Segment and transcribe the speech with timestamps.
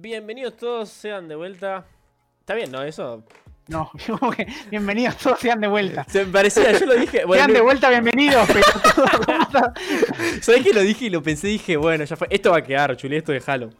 [0.00, 1.84] Bienvenidos todos, sean de vuelta.
[2.38, 2.82] Está bien, ¿no?
[2.84, 3.24] Eso.
[3.66, 6.04] No, yo como que bienvenidos todos, sean de vuelta.
[6.08, 7.24] Se me parecía, yo lo dije.
[7.24, 8.46] Bueno, sean de vuelta, bienvenidos.
[8.46, 8.62] Pero.
[10.40, 11.48] ¿Sabés que lo dije y lo pensé?
[11.48, 12.28] Dije, bueno, ya fue.
[12.30, 13.70] Esto va a quedar, chuli, esto déjalo.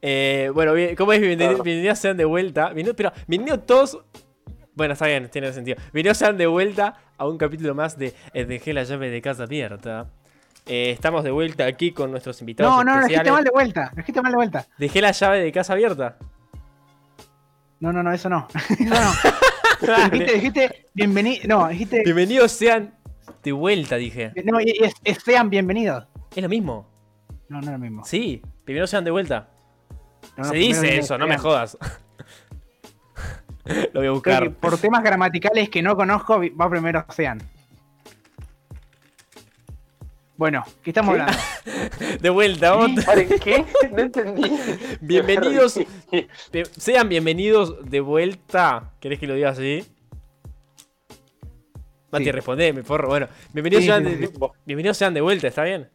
[0.00, 1.18] Eh, bueno, bien, ¿cómo es?
[1.20, 2.66] Bienvenidos, bienvenidos sean de vuelta.
[2.68, 3.98] Bienvenidos- pero, bienvenidos todos.
[4.74, 5.78] Bueno, está bien, tiene sentido.
[5.92, 10.06] Bienvenidos sean de vuelta a un capítulo más de Dejé la llave de casa abierta.
[10.66, 13.24] Eh, estamos de vuelta aquí con nuestros invitados No, no, no, especiales.
[13.24, 13.92] dijiste mal de vuelta.
[13.96, 14.66] Dijiste mal de vuelta.
[14.78, 16.18] Dejé la llave de casa abierta.
[17.78, 18.48] No, no, no, eso no.
[19.78, 20.08] Eso no.
[20.10, 21.42] Dijiste, dijiste bienvenido.
[21.46, 22.02] No, dijiste.
[22.02, 22.94] Bienvenidos sean
[23.44, 24.32] de vuelta, dije.
[24.44, 26.06] No, es, es sean bienvenidos.
[26.34, 26.88] Es lo mismo.
[27.48, 28.04] No, no es lo mismo.
[28.04, 29.50] Sí, bienvenidos sean de vuelta.
[30.36, 31.76] No, no, Se primero dice eso, no me jodas.
[33.92, 34.50] lo voy a buscar.
[34.52, 37.40] por temas gramaticales que no conozco, va primero sean.
[40.36, 41.20] Bueno, ¿qué estamos ¿Qué?
[41.22, 41.42] hablando?
[42.20, 42.74] De vuelta.
[42.74, 43.64] Vale, ¿qué?
[43.90, 44.50] No entendí.
[45.00, 45.80] Bienvenidos.
[46.76, 48.92] Sean bienvenidos de vuelta.
[49.00, 49.84] ¿Querés que lo diga así?
[52.10, 52.32] Mati, Sí.
[52.32, 53.08] respondeme, porro.
[53.08, 54.32] Bueno, bienvenidos, Sí, sean sí, de, sí.
[54.66, 55.88] bienvenidos sean de vuelta, ¿está bien?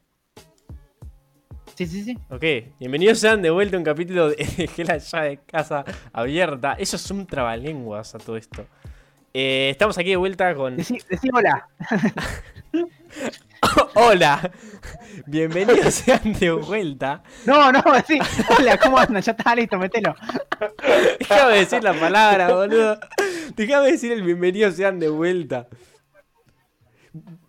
[1.76, 2.18] Sí, sí, sí.
[2.30, 2.44] Ok,
[2.80, 6.74] bienvenidos sean de vuelta a un capítulo de Dejé la llave de casa abierta.
[6.74, 8.66] Eso es un trabalenguas a todo esto.
[9.34, 10.78] Eh, estamos aquí de vuelta con.
[10.78, 11.68] Decí, decí hola.
[13.96, 14.52] Hola,
[15.26, 17.24] bienvenidos sean de vuelta.
[17.46, 18.20] No, no, decí
[18.58, 19.22] hola, ¿cómo andan?
[19.22, 20.16] Ya está listo, metelo.
[21.20, 23.00] Déjame decir la palabra, boludo.
[23.56, 25.68] Déjame decir el bienvenido sean de vuelta.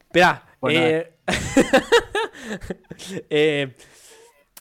[0.00, 0.44] Esperá.
[0.60, 1.12] Bueno, eh,
[3.30, 3.74] eh,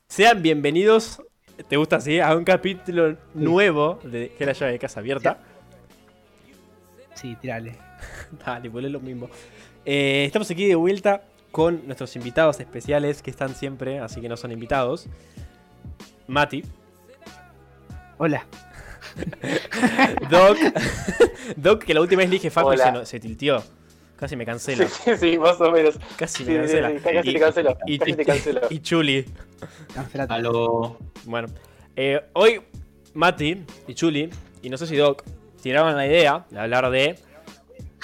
[0.07, 1.21] sean bienvenidos.
[1.67, 2.19] ¿Te gusta así?
[2.19, 5.37] A un capítulo nuevo de Que la llave de casa abierta.
[7.13, 7.77] Sí, tirale.
[8.45, 9.29] Dale, es lo mismo.
[9.85, 14.37] Eh, estamos aquí de vuelta con nuestros invitados especiales que están siempre, así que no
[14.37, 15.07] son invitados.
[16.27, 16.63] Mati,
[18.17, 18.45] Hola.
[20.29, 20.57] Doc,
[21.55, 23.63] Doc, que la última vez le dije Facu y se, no- se tiltió.
[24.15, 24.87] Casi me cancela.
[24.87, 25.97] Sí, sí, sí, más o menos.
[26.15, 26.89] Casi Sí, me cancela.
[26.91, 28.61] sí, casi te cancelo, Y, casi y- te cancelo.
[28.69, 29.25] y Chuli.
[29.95, 30.33] Cancelate.
[30.33, 30.97] Aló.
[31.25, 31.47] Bueno,
[31.95, 32.61] eh, hoy
[33.15, 34.29] Mati y Chuli,
[34.61, 35.23] y no sé si Doc,
[35.63, 37.15] tiraban la idea de hablar de.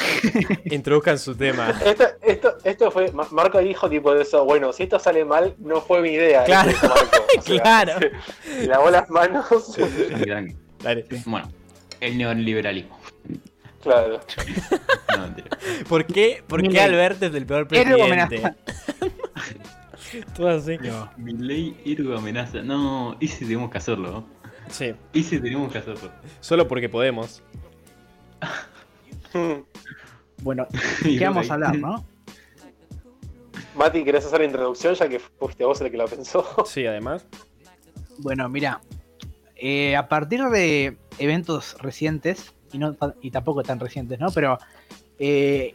[0.65, 1.71] introduzcan su tema.
[1.85, 3.11] Esto, esto, esto fue.
[3.11, 4.45] Ma- Marco dijo tipo de eso.
[4.45, 6.43] Bueno, si esto sale mal, no fue mi idea.
[6.43, 6.69] Claro.
[6.69, 7.25] Eso dijo Marco.
[7.37, 7.93] O sea, Claro.
[8.67, 9.75] Lavó las manos.
[10.83, 11.05] Dale.
[11.25, 11.51] Bueno,
[11.99, 12.97] el neoliberalismo.
[13.81, 14.19] Claro.
[15.17, 15.47] No, mentira.
[15.89, 16.79] ¿Por qué, por qué.
[16.79, 18.03] Alberto es el peor presidente?
[18.03, 18.55] amenaza.
[20.35, 20.77] Todo así.
[21.17, 22.61] Mi ley héroe amenaza.
[22.61, 24.11] No, ese tenemos que hacerlo.
[24.11, 24.27] ¿no?
[24.69, 26.11] Sí, Ese tenemos que hacerlo.
[26.39, 27.41] solo porque podemos.
[30.43, 30.67] Bueno,
[31.03, 32.05] ¿qué vamos a hablar, no?
[33.75, 36.45] Mati, ¿querés hacer la introducción ya que fuiste vos el que la pensó?
[36.65, 37.25] Sí, además.
[38.19, 38.81] Bueno, mira.
[39.55, 44.29] eh, a partir de eventos recientes, y, no, y tampoco tan recientes, ¿no?
[44.31, 44.59] Pero
[45.19, 45.73] eh,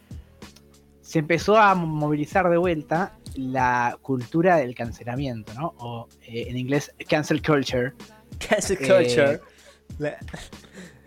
[1.00, 5.74] se empezó a movilizar de vuelta la cultura del cancelamiento, ¿no?
[5.78, 7.92] O eh, en inglés, cancel culture.
[8.48, 9.40] Cancel culture.
[9.98, 10.18] La-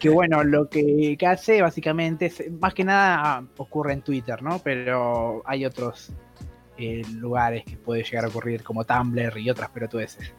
[0.05, 4.59] Que bueno, lo que, hace básicamente, más que nada ocurre en Twitter, ¿no?
[4.59, 6.13] Pero hay otros
[6.77, 10.31] eh, lugares que puede llegar a ocurrir, como Tumblr y otras pelotudeces.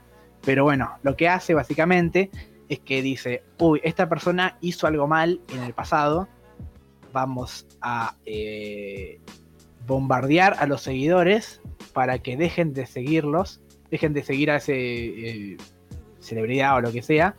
[0.44, 2.30] Pero bueno, lo que hace básicamente
[2.68, 6.28] es que dice, uy, esta persona hizo algo mal en el pasado,
[7.12, 9.18] vamos a eh,
[9.84, 11.60] bombardear a los seguidores
[11.92, 13.60] para que dejen de seguirlos,
[13.90, 15.56] dejen de seguir a ese eh,
[16.20, 17.34] celebridad o lo que sea,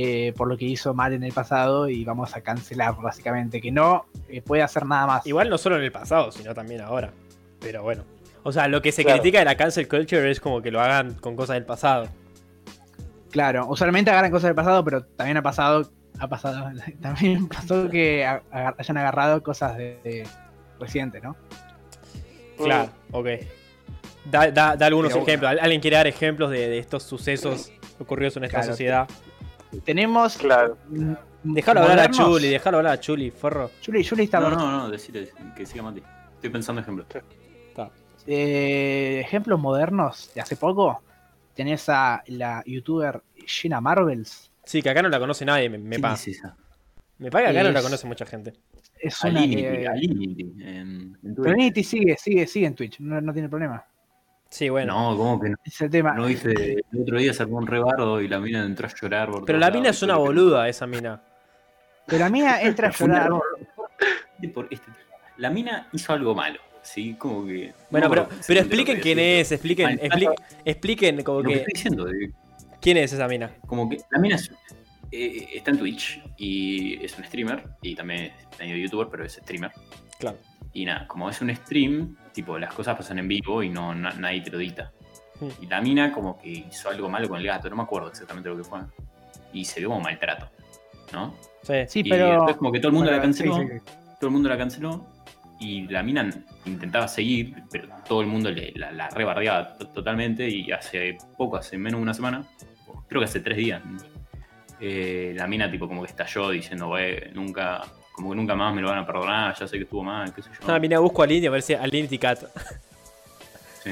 [0.00, 3.72] eh, por lo que hizo mal en el pasado y vamos a cancelarlo básicamente, que
[3.72, 5.26] no eh, puede hacer nada más.
[5.26, 7.10] Igual no solo en el pasado, sino también ahora.
[7.58, 8.04] Pero bueno.
[8.44, 9.18] O sea, lo que se Claro.
[9.20, 12.06] critica de la cancel culture es como que lo hagan con cosas del pasado.
[13.32, 16.70] Claro, usualmente agarran cosas del pasado, pero también ha pasado, ha pasado,
[17.02, 20.26] también pasó que agar- hayan agarrado cosas de, de
[20.78, 21.34] reciente, ¿no?
[22.56, 23.26] Claro, ok.
[24.30, 25.50] Da, da- da algunos Pero ejemplos.
[25.50, 28.72] ¿Al- ¿Alguien quiere dar ejemplos de, de estos sucesos ocurridos en esta Claro.
[28.72, 29.08] sociedad?
[29.84, 30.36] Tenemos.
[30.36, 30.76] Claro.
[31.42, 33.70] Déjalo hablar a Chuli, déjalo hablar a Chuli, forro.
[33.84, 36.02] Juli, Juli está No, no, no, decile que siga Mati.
[36.34, 37.06] Estoy pensando ejemplos.
[37.68, 37.90] Está.
[38.26, 41.02] Eh, ejemplos modernos de hace poco.
[41.54, 44.50] Tenés a la youtuber Gina Marvels.
[44.64, 46.14] Sí, que acá no la conoce nadie, me, me ¿Quién pa.
[46.14, 46.42] es?
[47.18, 48.52] Me paga que acá no la conoce mucha gente.
[49.00, 49.40] Es una.
[49.40, 51.56] Alinity, eh, Alinity, en, en pero Twitter.
[51.56, 53.84] Niti sigue, sigue, sigue en Twitch, no, no tiene problema.
[54.50, 55.10] Sí, bueno.
[55.10, 55.56] No, ¿cómo que no?
[55.64, 56.14] Ese tema.
[56.14, 56.50] No hice.
[56.92, 59.30] El otro día se armó un rebardo y la mina entró a llorar.
[59.30, 61.20] por Pero la mina lados, es una boluda, esa mina.
[62.06, 63.30] Pero la mía entra a llorar.
[64.70, 64.82] este-
[65.36, 67.14] La mina hizo algo malo, ¿sí?
[67.14, 67.72] Como que.
[67.90, 70.34] Bueno, no pero, pero expliquen que quién es, expliquen, Mal expli-
[70.64, 71.60] expliquen como Lo que que.
[71.60, 72.06] estoy diciendo,
[72.80, 73.50] ¿Quién es esa mina?
[73.66, 74.50] Como que la mina es-
[75.12, 79.34] eh, está en Twitch y es un streamer y también es medio youtuber, pero es
[79.34, 79.72] streamer.
[80.18, 80.38] Claro.
[80.72, 84.12] Y nada, como es un stream, tipo, las cosas pasan en vivo y no na-
[84.14, 84.58] nadie te lo.
[84.58, 85.48] Hmm.
[85.62, 88.48] Y la mina como que hizo algo malo con el gato, no me acuerdo exactamente
[88.48, 88.80] lo que fue.
[89.52, 90.48] Y se vio como maltrato,
[91.12, 91.34] ¿no?
[91.62, 91.74] Sí.
[91.88, 92.30] Sí, y pero.
[92.32, 93.62] después como que todo el mundo la bueno, canceló, sí,
[94.20, 95.06] todo el mundo la canceló
[95.60, 96.28] y la mina
[96.66, 101.56] intentaba seguir, pero todo el mundo le, la, la rebardeaba to- totalmente y hace poco,
[101.56, 102.44] hace menos de una semana,
[103.08, 103.82] creo que hace tres días,
[104.80, 107.82] eh, la mina tipo como que estalló diciendo, "Güey, nunca,
[108.18, 110.42] como que nunca más me lo van a perdonar, ya sé que estuvo mal, qué
[110.42, 110.72] sé yo.
[110.72, 112.40] Ah, mira, busco a Lindy, aparece a Lindy Cat.
[113.82, 113.90] Sí.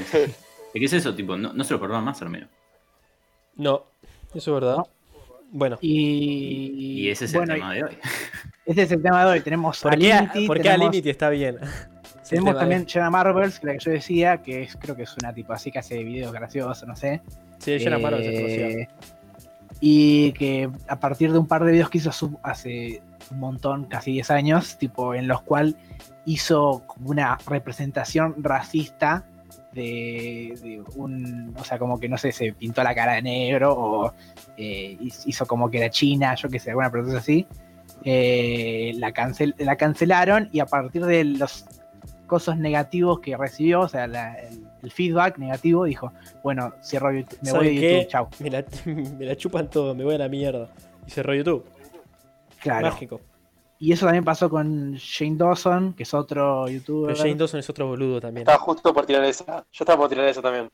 [0.75, 1.15] ¿Y qué es eso?
[1.15, 2.49] Tipo, no, no se lo perdonan más al menos.
[3.57, 3.85] No,
[4.35, 4.77] eso es verdad.
[4.77, 4.89] No.
[5.53, 7.99] Bueno, Y, Y ese es bueno, el tema de hoy.
[8.67, 9.41] Ese es el tema de hoy.
[9.43, 11.59] Tenemos ¿por a Linity, ¿por qué a tenemos- está bien?
[12.29, 15.17] Tenemos también de- Jenna Marbles, que la que yo decía, que es, creo que es
[15.23, 17.23] una tipo así que hace videos graciosos, no sé.
[17.61, 19.11] Sí, Jenna Marbles es Eh, conocida.
[19.81, 22.11] Y que a partir de un par de videos que hizo
[22.43, 23.01] hace
[23.31, 25.75] un montón, casi 10 años, tipo en los cuales
[26.25, 29.25] hizo como una representación racista
[29.73, 33.75] de, de un, o sea, como que no sé, se pintó la cara de negro
[33.77, 34.13] o
[34.57, 37.47] eh, hizo como que era china, yo qué sé, alguna cosa así.
[38.05, 41.65] Eh, la, cancel, la cancelaron y a partir de los
[42.27, 46.13] cosas negativos que recibió, o sea, la- el, el feedback negativo, dijo,
[46.43, 47.93] bueno, cierro YouTube, me voy ¿Saben de qué?
[47.95, 48.29] YouTube, chau.
[48.41, 48.65] Me la,
[49.19, 50.69] me la chupan todo, me voy a la mierda.
[51.07, 51.65] Y cerró YouTube.
[52.71, 52.87] Claro.
[52.89, 53.21] Mágico.
[53.79, 57.13] Y eso también pasó con Shane Dawson, que es otro youtuber.
[57.13, 58.43] Pero Jane Dawson es otro boludo también.
[58.43, 59.67] Estaba justo por tirar esa.
[59.71, 60.71] Yo estaba por tirar esa también.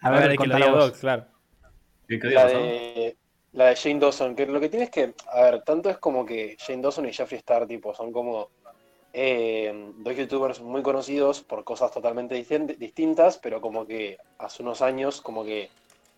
[0.00, 0.86] A ver, hay que vos.
[0.86, 1.26] Doc, claro.
[2.08, 3.16] ¿Qué, qué había La de,
[3.52, 6.26] la de Shane Dawson, que lo que tiene es que, a ver, tanto es como
[6.26, 8.48] que Shane Dawson y Jeffree Star, tipo, son como
[9.12, 14.82] eh, dos youtubers muy conocidos por cosas totalmente distin- distintas, pero como que hace unos
[14.82, 15.70] años, como que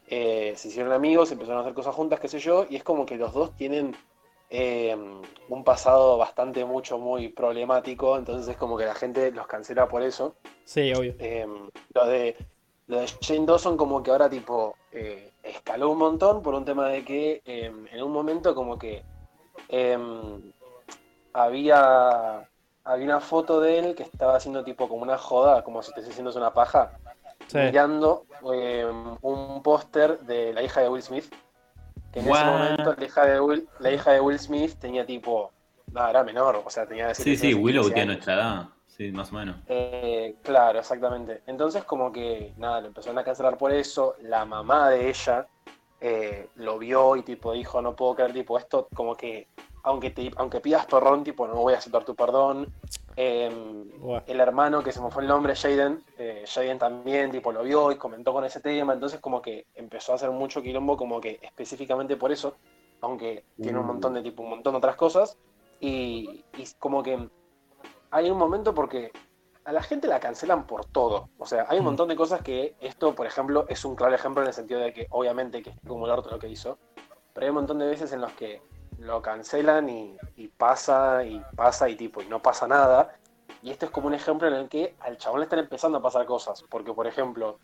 [0.08, 3.04] eh, se hicieron amigos, empezaron a hacer cosas juntas, qué sé yo, y es como
[3.04, 3.94] que los dos tienen
[4.54, 4.94] eh,
[5.48, 10.02] un pasado bastante, mucho, muy problemático, entonces es como que la gente los cancela por
[10.02, 10.36] eso.
[10.64, 11.14] Sí, obvio.
[11.18, 11.46] Eh,
[11.94, 12.36] lo de
[12.88, 13.06] lo de
[13.46, 17.72] Dawson como que ahora tipo eh, escaló un montón por un tema de que eh,
[17.90, 19.02] en un momento como que
[19.70, 19.98] eh,
[21.32, 22.48] había
[22.84, 26.00] había una foto de él que estaba haciendo tipo como una joda, como si te
[26.00, 26.98] haciendo una paja,
[27.46, 27.58] Sí.
[27.58, 28.24] mirando
[29.22, 31.32] un póster de la hija de Will Smith.
[32.12, 35.50] Que en ese momento la hija de Will, la hija de Will Smith tenía tipo,
[35.92, 38.68] nada, era menor, o sea, tenía Sí, 17, sí, Willow 15 tiene nuestra edad.
[38.86, 39.56] Sí, más o menos.
[39.68, 41.42] Eh, claro, exactamente.
[41.46, 44.16] Entonces como que nada, lo empezaron a cancelar por eso.
[44.20, 45.46] La mamá de ella
[46.00, 49.48] eh, lo vio y tipo dijo, no puedo creer, tipo, esto como que
[49.84, 52.72] aunque te, aunque pidas perdón, tipo, no voy a aceptar tu perdón.
[53.16, 53.50] Eh,
[54.26, 57.92] el hermano que se me fue el nombre, Jaden, eh, Jaden también tipo lo vio
[57.92, 61.38] y comentó con ese tema, entonces como que empezó a hacer mucho quilombo como que
[61.42, 62.56] específicamente por eso,
[63.00, 65.36] aunque tiene un montón de tipo un montón de otras cosas
[65.80, 67.28] y, y como que
[68.10, 69.10] hay un momento porque
[69.64, 71.88] a la gente la cancelan por todo, o sea, hay un Mm.
[71.88, 74.92] montón de cosas que esto, por ejemplo, es un claro ejemplo en el sentido de
[74.92, 76.78] que obviamente que es como el orto lo que hizo,
[77.32, 78.60] pero hay un montón de veces en los que
[79.02, 83.14] lo cancelan y, y pasa y pasa y tipo y no pasa nada.
[83.62, 86.02] Y esto es como un ejemplo en el que al chabón le están empezando a
[86.02, 86.64] pasar cosas.
[86.68, 87.58] Porque, por ejemplo,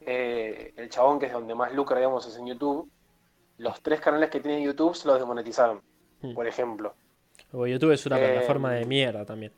[0.00, 2.90] eh, el chabón que es donde más lucra, digamos, es en YouTube,
[3.58, 5.82] los tres canales que tiene YouTube se los desmonetizaron.
[6.22, 6.34] Hmm.
[6.34, 6.94] Por ejemplo.
[7.50, 9.52] Porque YouTube es una Eh, plataforma de mierda también.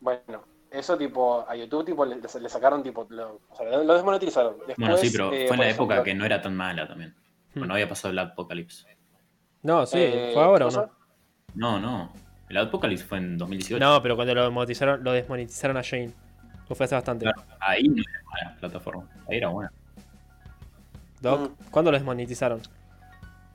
[0.00, 4.56] Bueno, eso tipo, a YouTube tipo le, le sacaron tipo, lo, o sea, lo desmonetizaron.
[4.58, 7.14] Después, Bueno, sí, pero eh, fue en la época que no era tan mala también.
[7.54, 7.66] Hmm.
[7.66, 8.97] No había pasado el Apocalypse.
[9.62, 10.90] No, sí, eh, ¿fue ahora o no?
[11.54, 12.12] No, no.
[12.48, 13.84] El Apocalypse fue en 2018.
[13.84, 16.12] No, pero cuando lo desmonetizaron, lo desmonetizaron a Shane.
[16.68, 17.24] O fue hace bastante.
[17.24, 19.04] Claro, ahí no era mala la plataforma.
[19.28, 19.72] Ahí era buena.
[21.20, 21.70] Doc, Mm.
[21.70, 22.60] ¿cuándo lo desmonetizaron?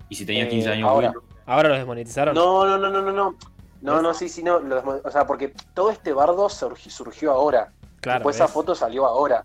[0.10, 1.10] Y si tenía Eh, 15 años, ahora.
[1.12, 2.36] Will, ¿Ahora lo desmonetizaron?
[2.36, 3.36] No, no, no, no, no, no.
[3.81, 4.60] No, no, sí, sí, no.
[4.60, 7.72] lo o sea, porque todo este bardo surgi- surgió ahora.
[8.00, 8.19] claro.
[8.19, 9.43] Después esa foto salió ahora.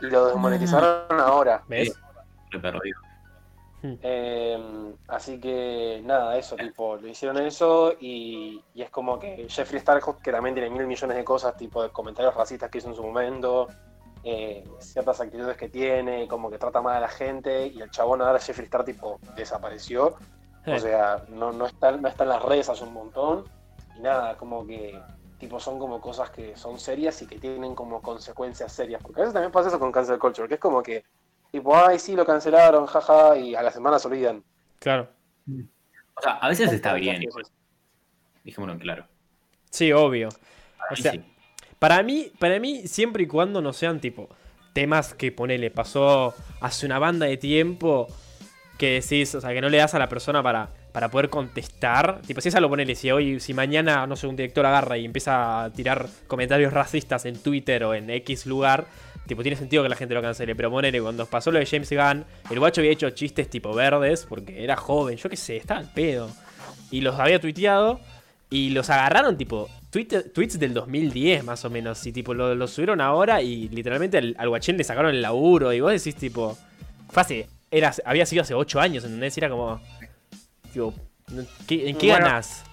[0.00, 1.62] Y lo desmonetizaron ahora.
[1.68, 1.92] ¿Ves?
[2.50, 2.98] perdido.
[3.82, 9.78] Eh, así que nada, eso, tipo, lo hicieron eso y, y es como que Jeffree
[9.78, 12.94] Star, que también tiene mil millones de cosas, tipo de comentarios racistas que hizo en
[12.94, 13.68] su momento,
[14.22, 18.20] eh, ciertas actitudes que tiene, como que trata mal a la gente, y el chabón
[18.20, 20.16] ahora Jeffree Star, tipo, desapareció.
[20.66, 23.44] Eh, O sea, no, no, está, no está en las redes hace un montón.
[23.96, 25.00] Y nada, como que
[25.38, 29.00] tipo son como cosas que son serias y que tienen como consecuencias serias.
[29.00, 31.02] Porque a veces también pasa eso con cancel culture, que es como que,
[31.50, 34.42] tipo, ay, sí, lo cancelaron, jaja, y a la semana se olvidan.
[34.78, 35.08] claro.
[36.14, 37.24] O sea, a veces está bien.
[38.44, 39.06] Dijémoslo en claro.
[39.70, 40.28] Sí, obvio.
[40.76, 41.24] Para O mí sea, sí.
[41.78, 44.28] Para mí, para mí, siempre y cuando no sean tipo
[44.74, 48.06] temas que ponele, pasó hace una banda de tiempo
[48.78, 52.20] que decís, o sea, que no le das a la persona para, para poder contestar.
[52.26, 55.04] Tipo, si esa lo ponele, si hoy, si mañana, no sé, un director agarra y
[55.04, 58.86] empieza a tirar comentarios racistas en Twitter o en X lugar,
[59.30, 60.54] tipo, tiene sentido que la gente lo cancele.
[60.54, 64.26] Pero ponele, cuando pasó lo de James Gunn, el guacho había hecho chistes tipo verdes
[64.28, 66.30] porque era joven, yo qué sé, estaba al pedo.
[66.90, 68.00] Y los había tuiteado
[68.50, 72.04] y los agarraron, tipo, tweet- tweets del 2010 más o menos.
[72.06, 75.72] Y tipo, lo, lo subieron ahora y literalmente al, al guachín le sacaron el laburo.
[75.72, 76.58] Y vos decís, tipo,
[77.08, 79.36] fue hace- era, había sido hace 8 años, ¿entendés?
[79.36, 79.80] Y era como,
[80.72, 80.92] tipo,
[81.68, 82.64] ¿qué- ¿en qué Bueno, ganas?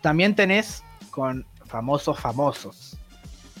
[0.00, 2.96] También tenés con famosos famosos.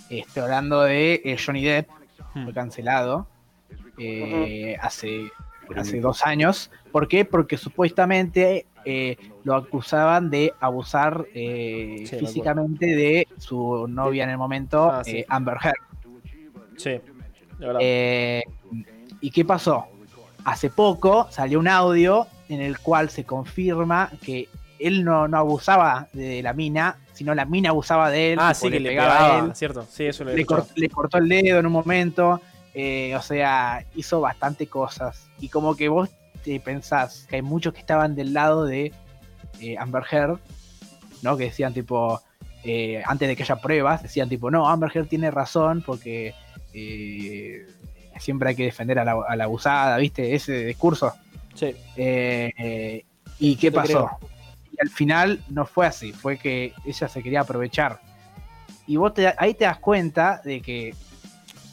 [0.08, 1.88] Estoy hablando de eh, Johnny Depp,
[2.36, 2.44] Hmm.
[2.44, 3.26] fue cancelado
[3.98, 5.30] eh, hace,
[5.74, 6.70] hace dos años.
[6.92, 7.24] ¿Por qué?
[7.24, 14.38] Porque supuestamente eh, lo acusaban de abusar eh, Sí, físicamente de su novia en el
[14.38, 15.18] momento, Ah, sí.
[15.18, 15.74] eh, Amber Heard.
[16.76, 17.00] Sí, de
[17.66, 17.80] verdad.
[17.82, 18.42] Eh,
[19.22, 19.86] ¿Y qué pasó?
[20.44, 26.08] Hace poco salió un audio en el cual se confirma que él no, no abusaba
[26.12, 28.38] de la mina, sino la mina abusaba de él.
[28.40, 29.86] ah, sí, que le pegaba pegaba, a él, ¿cierto?
[29.90, 32.40] Sí, eso lo he le, cortó el dedo en un momento.
[32.74, 35.28] eh, o sea, hizo bastante cosas.
[35.40, 36.10] Y como que vos
[36.44, 38.92] te pensás que hay muchos que estaban del lado de
[39.60, 40.38] eh, Amber Heard,
[41.22, 41.38] ¿no?
[41.38, 42.20] Que decían tipo,
[42.64, 46.34] eh, antes de que haya pruebas, decían tipo, no, Amber Heard tiene razón porque
[48.18, 50.34] siempre hay que defender a la, a la abusada, ¿viste?
[50.34, 51.14] Ese discurso.
[51.54, 51.74] Sí.
[53.38, 54.18] ¿Y qué Te pasó?
[54.76, 58.00] Y al final no fue así, fue que ella se quería aprovechar.
[58.86, 60.94] Y vos te- ahí te das cuenta de que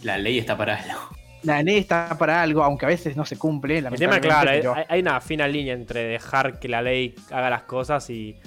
[0.02, 1.00] La ley está para algo.
[1.44, 3.80] la ley está para algo, aunque a veces no se cumple.
[3.80, 7.50] El tema, claro, hay, pero hay una fina línea entre dejar que la ley haga
[7.50, 8.38] las cosas y,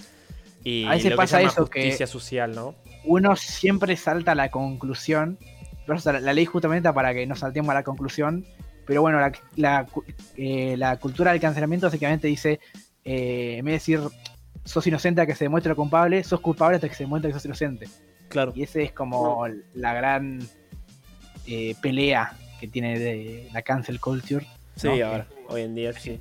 [0.65, 2.75] y A veces lo pasa que se llama eso, que- justicia social, ¿no?
[3.05, 5.39] uno siempre salta a la conclusión.
[5.87, 8.45] Pero, o sea, la, la ley justamente para que no saltemos a la conclusión.
[8.85, 9.87] Pero bueno, la, la
[10.37, 12.59] eh, la cultura del cancelamiento básicamente dice,
[13.05, 14.01] eh, en vez de decir,
[14.67, 17.35] sos inocente a que se demuestre lo culpable, sos culpable hasta que se demuestre que
[17.35, 17.89] sos inocente.
[18.29, 18.53] Claro.
[18.55, 20.41] Y ese es como la gran
[21.47, 24.47] eh, pelea que tiene de la cancel culture.
[24.75, 25.07] Sí, ¿no?
[25.07, 26.21] ahora, hoy en día sí.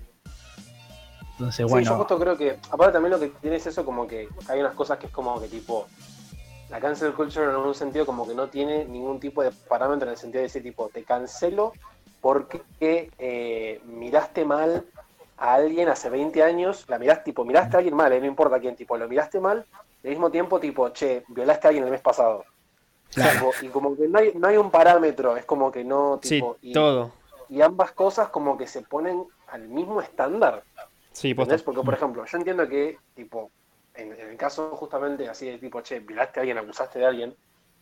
[1.31, 4.07] Entonces, Sí, yo bueno, justo creo que, aparte también lo que tiene es eso como
[4.07, 5.87] que hay unas cosas que es como que tipo,
[6.69, 10.13] la cancel culture en un sentido como que no tiene ningún tipo de parámetro en
[10.13, 11.73] el sentido de decir tipo, te cancelo
[12.21, 14.85] porque eh, miraste mal
[15.37, 18.59] a alguien hace 20 años, la miraste, tipo, miraste a alguien mal, eh, no importa
[18.59, 19.65] quién, tipo, lo miraste mal,
[20.03, 22.45] y al mismo tiempo, tipo, che, violaste a alguien el mes pasado.
[23.13, 23.51] Claro.
[23.61, 26.57] Y como que no hay, no hay un parámetro, es como que no, Sí, tipo,
[26.61, 27.11] y, todo.
[27.49, 30.63] y ambas cosas como que se ponen al mismo estándar.
[31.11, 31.31] Sí.
[31.31, 31.63] ¿Entendés?
[31.63, 33.51] Porque, por ejemplo, yo entiendo que, tipo,
[33.93, 37.35] en, en el caso justamente así de tipo, che, violaste a alguien, abusaste de alguien,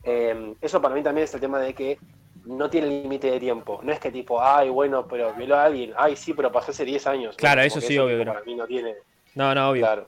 [0.03, 1.97] eh, eso para mí también es el tema de que
[2.45, 3.79] no tiene límite de tiempo.
[3.83, 6.85] No es que tipo, ay, bueno, pero violó a alguien, ay, sí, pero pasó hace
[6.85, 7.35] 10 años.
[7.35, 8.33] Claro, No, eso sí, obvio no.
[8.33, 8.95] Para mí no tiene,
[9.35, 9.81] No, no, obvio.
[9.81, 10.07] claro.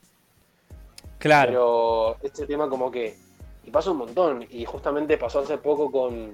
[1.18, 1.50] Claro.
[1.50, 3.15] Pero este tema como que,
[3.63, 6.34] y pasa un montón, y justamente pasó hace poco con,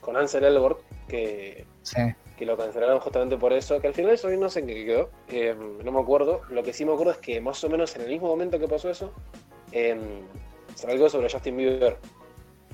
[0.00, 2.00] con Ansel Elgort, que sí.
[2.36, 5.10] que lo cancelaron justamente por eso, que al final eso no sé en qué quedó,
[5.28, 6.42] eh, no me acuerdo.
[6.50, 8.68] Lo que sí me acuerdo es que más o menos en el mismo momento que
[8.68, 9.12] pasó eso,
[9.72, 9.98] eh,
[10.74, 11.96] salió algo sobre Justin Bieber,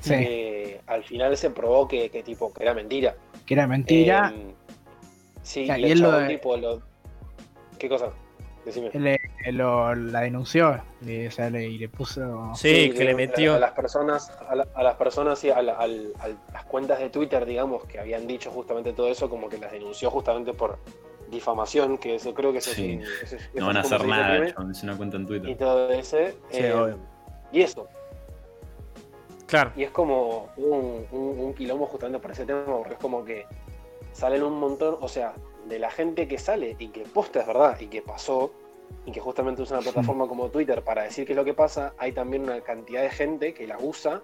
[0.04, 3.14] sí, que al final se probó que, que tipo que era mentira.
[3.46, 4.32] que era mentira.
[4.34, 4.54] Eh,
[5.42, 6.82] sí, Ya, y y el él lo de- tipo lo...
[7.78, 8.10] ¿Qué cosa?
[8.64, 8.88] Decime.
[8.94, 9.20] le-
[9.52, 13.54] lo- la denunció le, o sea, le, y le puso sí, que le a- metió.
[13.56, 16.98] a las personas a, la- a las personas y a, la- al- al- las cuentas
[16.98, 20.78] de Twitter digamos que habían dicho justamente todo eso como que las denunció justamente por
[21.30, 23.00] difamación que eso creo que eso Sí.
[23.22, 25.58] es, eso No van a hacer nada, es una cuenta en y Twitter.
[25.58, 26.98] todo ese Sí, eh, obvio.
[27.52, 27.86] y eso
[29.46, 29.72] Claro.
[29.76, 33.46] y es como un, un, un quilombo justamente por ese tema porque es como que
[34.12, 35.34] salen un montón o sea
[35.68, 38.52] de la gente que sale y que posta es verdad y que pasó
[39.06, 41.94] y que justamente usa una plataforma como Twitter para decir qué es lo que pasa,
[41.98, 44.22] hay también una cantidad de gente que la usa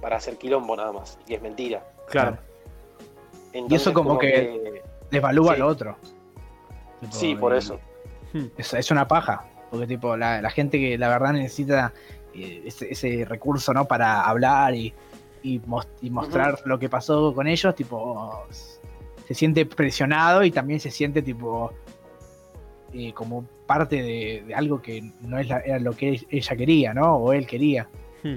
[0.00, 1.84] para hacer quilombo nada más, y es mentira.
[2.08, 2.38] Claro.
[3.52, 5.60] Entonces, eso como que- devalúa Sí.
[5.60, 5.96] lo otro.
[7.00, 7.78] Tipo, Sí, por y- eso.
[8.56, 9.44] Es, es una paja.
[9.70, 13.84] Porque tipo, la, la gente que la verdad necesita eh, ese, ese recurso, ¿no?
[13.86, 14.92] Para hablar y,
[15.42, 18.44] y, mos- y mostrar lo que pasó con ellos, tipo,
[19.26, 21.72] se siente presionado y también se siente tipo
[22.92, 26.92] eh, como parte de, de algo que no es la- era lo que ella quería,
[26.94, 27.16] ¿no?
[27.16, 27.88] O él quería.
[28.22, 28.36] Hmm.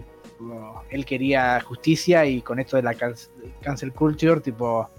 [0.89, 3.15] Él quería justicia y con esto de la can-
[3.61, 4.89] cancel culture, tipo,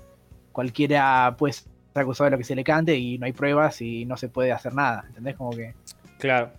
[0.53, 4.05] cualquiera puede ser acusado de lo que se le cante y no hay pruebas y
[4.07, 5.05] no se puede hacer nada.
[5.09, 5.37] ¿Entendés?
[5.37, 5.75] Como que.
[6.19, 6.51] Claro.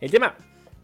[0.00, 0.34] El tema,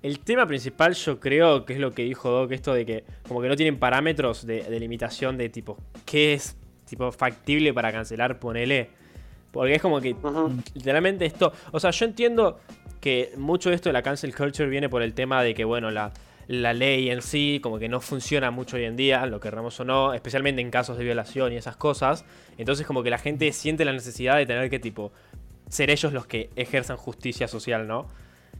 [0.02, 3.42] el tema principal yo creo que es lo que dijo Doc, esto de que como
[3.42, 8.38] que no tienen parámetros de, de limitación de tipo, ¿qué es tipo factible para cancelar?
[8.38, 8.90] Ponele.
[9.52, 10.14] Porque es como que
[10.74, 11.52] literalmente esto.
[11.72, 12.60] O sea, yo entiendo
[13.00, 15.90] que mucho de esto de la cancel culture viene por el tema de que, bueno,
[15.90, 16.12] la,
[16.46, 19.84] la ley en sí, como que no funciona mucho hoy en día, lo querramos o
[19.84, 22.24] no, especialmente en casos de violación y esas cosas.
[22.58, 25.12] Entonces, como que la gente siente la necesidad de tener que, tipo,
[25.68, 28.08] ser ellos los que ejerzan justicia social, ¿no?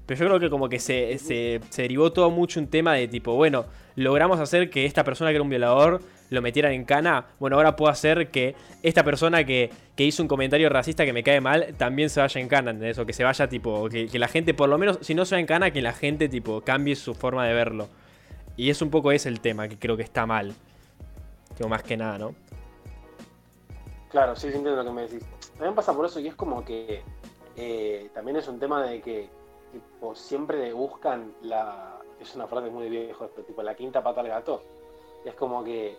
[0.06, 3.08] Pero yo creo que como que se, se, se derivó todo mucho un tema de
[3.08, 7.26] tipo, bueno, logramos hacer que esta persona que era un violador lo metieran en cana.
[7.38, 11.22] Bueno, ahora puedo hacer que esta persona que, que hizo un comentario racista que me
[11.22, 12.98] cae mal también se vaya en cana, ¿entendés?
[12.98, 15.40] O que se vaya tipo, que, la gente, por lo menos, si no se va
[15.40, 17.88] en cana, que la gente tipo cambie su forma de verlo.
[18.56, 20.54] Y es un poco ese el tema que creo que está mal.
[21.56, 22.34] Digo, más que nada, ¿no?
[24.10, 25.24] Claro, sí, sí entiendo lo que me decís.
[25.52, 27.02] También pasa por eso y es como que
[27.56, 29.28] eh, también es un tema de que
[29.80, 31.98] tipo, siempre buscan la.
[32.20, 34.62] Es una frase muy vieja, esto, tipo la quinta pata al gato.
[35.24, 35.96] Es como que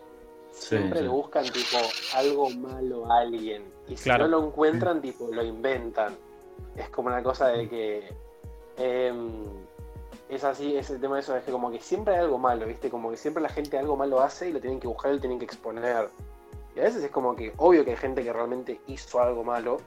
[0.51, 1.03] siempre sí.
[1.05, 1.77] le buscan tipo
[2.15, 3.71] algo malo a alguien.
[3.87, 4.27] Y si Claro.
[4.27, 6.15] no lo encuentran, tipo, lo inventan.
[6.75, 8.13] Es como una cosa de que.
[8.77, 9.43] em,
[10.29, 12.65] es así, es el tema de eso, es que como que siempre hay algo malo,
[12.65, 12.89] ¿viste?
[12.89, 15.19] Como que siempre la gente algo malo hace y lo tienen que buscar y lo
[15.21, 16.09] tienen que exponer.
[16.75, 19.77] Y a veces es como que, obvio que hay gente que realmente hizo algo malo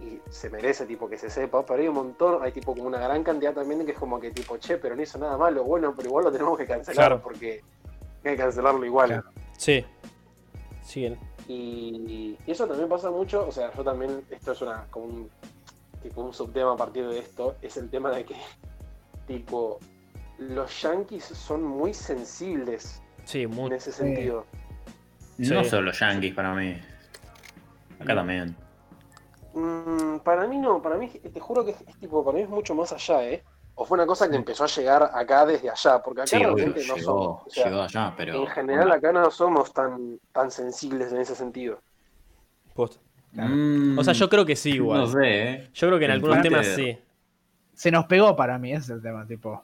[0.00, 2.98] y se merece, tipo, que se sepa, pero hay un montón, hay tipo como una
[2.98, 5.94] gran cantidad también que es como que, tipo, che, pero no hizo nada malo, bueno,
[5.96, 7.22] pero igual lo tenemos que cancelar Claro.
[7.22, 7.62] porque
[8.24, 9.08] hay que cancelarlo igual.
[9.08, 9.30] Claro.
[9.56, 9.84] Sí.
[10.82, 11.18] Siguen.
[11.48, 15.30] Y, y eso también pasa mucho, o sea, yo también, esto es una, como un,
[16.02, 18.36] tipo un subtema a partir de esto, es el tema de que,
[19.26, 19.78] tipo,
[20.38, 23.72] los yankees son muy sensibles Sí, en muy.
[23.72, 24.44] ese sentido.
[25.38, 25.70] No Sí.
[25.70, 26.76] solo yankees para mí.
[28.00, 28.54] Acá también.
[29.58, 32.48] Mm, para mí no, para mí, te juro que es, es tipo, para mí es
[32.48, 33.42] mucho más allá, ¿eh?
[33.74, 36.56] O fue una cosa que empezó a llegar acá desde allá, porque acá Sí, obvio,
[36.56, 37.46] realmente no llegó, somos.
[37.46, 38.34] o sea, llegó allá, pero.
[38.34, 41.80] en general acá no somos tan, tan sensibles en ese sentido.
[42.74, 43.00] Posta.
[43.32, 45.00] Mm, O sea, yo creo que sí, igual.
[45.00, 45.20] No sé,
[45.52, 45.70] ¿eh?
[45.72, 46.98] Yo creo que en algunos temas sí.
[47.74, 49.62] Se nos pegó para mí, ese es el tema, tipo.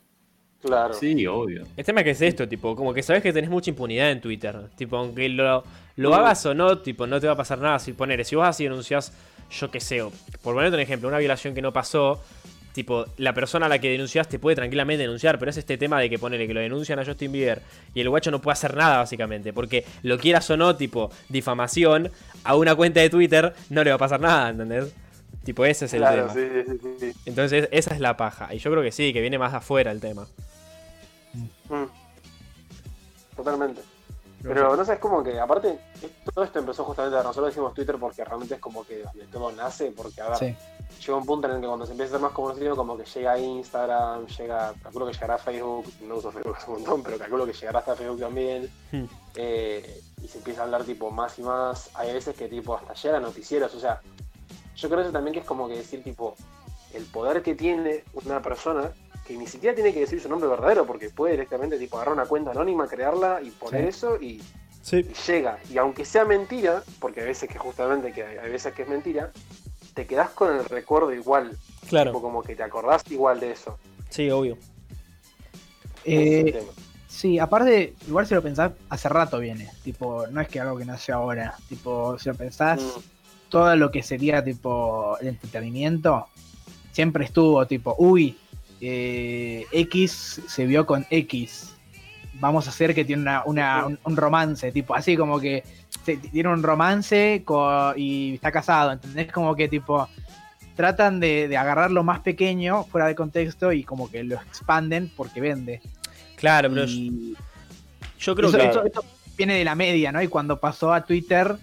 [0.62, 0.94] Claro.
[0.94, 1.64] Sí, obvio.
[1.76, 4.20] El tema es que es esto, tipo, como que sabes que tenés mucha impunidad en
[4.20, 4.56] Twitter.
[4.76, 5.64] Tipo, aunque lo,
[5.96, 7.78] lo hagas o no, tipo, no te va a pasar nada.
[7.80, 9.12] Si poner, si vos así denunciás,
[9.50, 10.02] yo qué sé,
[10.42, 12.22] por ponerte un ejemplo, una violación que no pasó,
[12.72, 16.00] tipo, la persona a la que denunciás te puede tranquilamente denunciar, pero es este tema
[16.00, 17.60] de que ponele que lo denuncian a Justin Bieber
[17.92, 22.10] y el guacho no puede hacer nada, básicamente, porque lo quieras o no, tipo, difamación,
[22.44, 24.94] a una cuenta de Twitter no le va a pasar nada, ¿entendés?
[25.44, 26.34] Tipo, ese es el Claro, tema.
[26.34, 27.12] sí, sí, sí.
[27.26, 28.54] Entonces, esa es la paja.
[28.54, 30.26] Y yo creo que sí, que viene más afuera el tema.
[31.72, 33.36] Mm.
[33.36, 33.82] Totalmente.
[34.42, 35.78] Pero no sé, es como que, aparte,
[36.34, 39.92] todo esto empezó justamente, nosotros decimos Twitter porque realmente es como que donde todo nace,
[39.92, 40.56] porque a ver, Sí.
[41.00, 43.04] llega un punto en el que cuando se empieza a ser más conocido, como que
[43.04, 47.02] llega a Instagram, llega, calculo que llegará a Facebook, no uso Facebook hace un montón,
[47.04, 49.04] pero calculo que llegará hasta Facebook también, Hmm.
[49.36, 52.94] eh, y se empieza a hablar tipo más y más, hay veces que tipo hasta
[52.94, 54.00] llega a noticieros, o sea,
[54.74, 56.34] yo creo eso también que es como que decir tipo,
[56.94, 58.90] el poder que tiene una persona,
[59.26, 62.26] que ni siquiera tiene que decir su nombre verdadero, porque puede directamente tipo agarrar una
[62.26, 63.88] cuenta anónima, crearla y poner Sí.
[63.88, 64.42] eso y
[64.82, 64.96] Sí.
[64.98, 65.58] y llega.
[65.70, 68.88] Y aunque sea mentira, porque hay veces que justamente que hay, hay veces que es
[68.88, 69.30] mentira,
[69.94, 71.50] te quedás con el recuerdo igual.
[71.50, 72.12] Tipo, Claro.
[72.14, 73.78] como que te acordás igual de eso.
[74.10, 74.56] Sí, obvio.
[76.04, 76.64] Eh,
[77.06, 79.70] sí, aparte, igual si lo pensás, hace rato viene.
[79.84, 81.54] Tipo, no es que algo que nació ahora.
[81.68, 83.00] Tipo, si lo pensás, Mm,
[83.50, 86.26] todo lo que sería tipo el entretenimiento
[86.90, 88.36] siempre estuvo tipo, uy,
[88.82, 91.74] eh, X se vio con X.
[92.34, 95.62] Vamos a hacer que tiene una, una- un, un romance, tipo, así como que
[96.04, 99.30] se- tiene un romance co- y está casado, ¿entendés?
[99.32, 100.08] Como que tipo
[100.74, 105.12] tratan de, de agarrar lo más pequeño fuera de contexto y como que lo expanden
[105.16, 105.80] porque vende.
[106.36, 107.36] Claro, pero Y
[108.18, 108.66] yo creo eso, que.
[108.66, 109.04] eso- eso
[109.36, 110.20] viene de la media, ¿no?
[110.22, 111.56] Y cuando pasó a Twitter,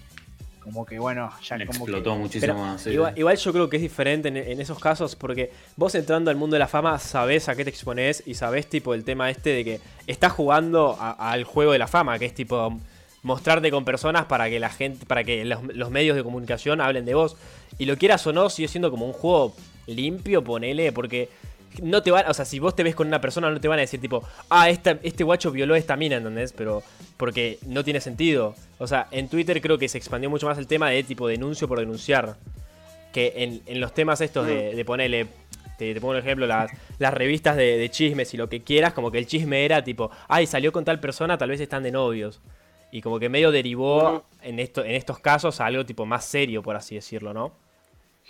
[0.70, 1.92] como que bueno, ya como que...
[1.92, 2.82] Explotó muchísimo Pero más.
[2.82, 2.92] sí.
[2.92, 6.38] Igual, igual yo creo que es diferente en, en esos casos porque vos entrando al
[6.38, 9.50] mundo de la fama sabés a qué te exponés y sabés tipo el tema este
[9.50, 12.80] de que estás jugando al juego de la fama, que es tipo
[13.24, 17.06] mostrarte con personas para que la gente, para que los, los medios de comunicación hablen
[17.06, 17.36] de vos.
[17.78, 19.56] Y lo quieras o no, sigue siendo como un juego
[19.88, 21.30] limpio, ponele, porque
[21.82, 23.80] no te van, o sea, si vos te ves con una persona no te van
[23.80, 26.54] a decir tipo, ah, esta, este guacho violó a esta mina, ¿entendés?
[26.54, 26.84] Pero
[27.18, 28.56] porque no tiene sentido.
[28.78, 31.68] O sea, en Twitter creo que se expandió mucho más el tema de tipo denuncio
[31.68, 32.38] por denunciar.
[33.14, 35.28] Que en, en los temas estos de, de ponerle,
[35.78, 38.94] te, te pongo un ejemplo, las, las revistas de, de chismes y lo que quieras,
[38.94, 41.92] como que el chisme era tipo, ay, salió con tal persona, tal vez están de
[41.92, 42.40] novios.
[42.92, 44.24] Y como que medio derivó Ujú.
[44.42, 47.52] en, esto, en estos casos a algo tipo más serio, por así decirlo, ¿no?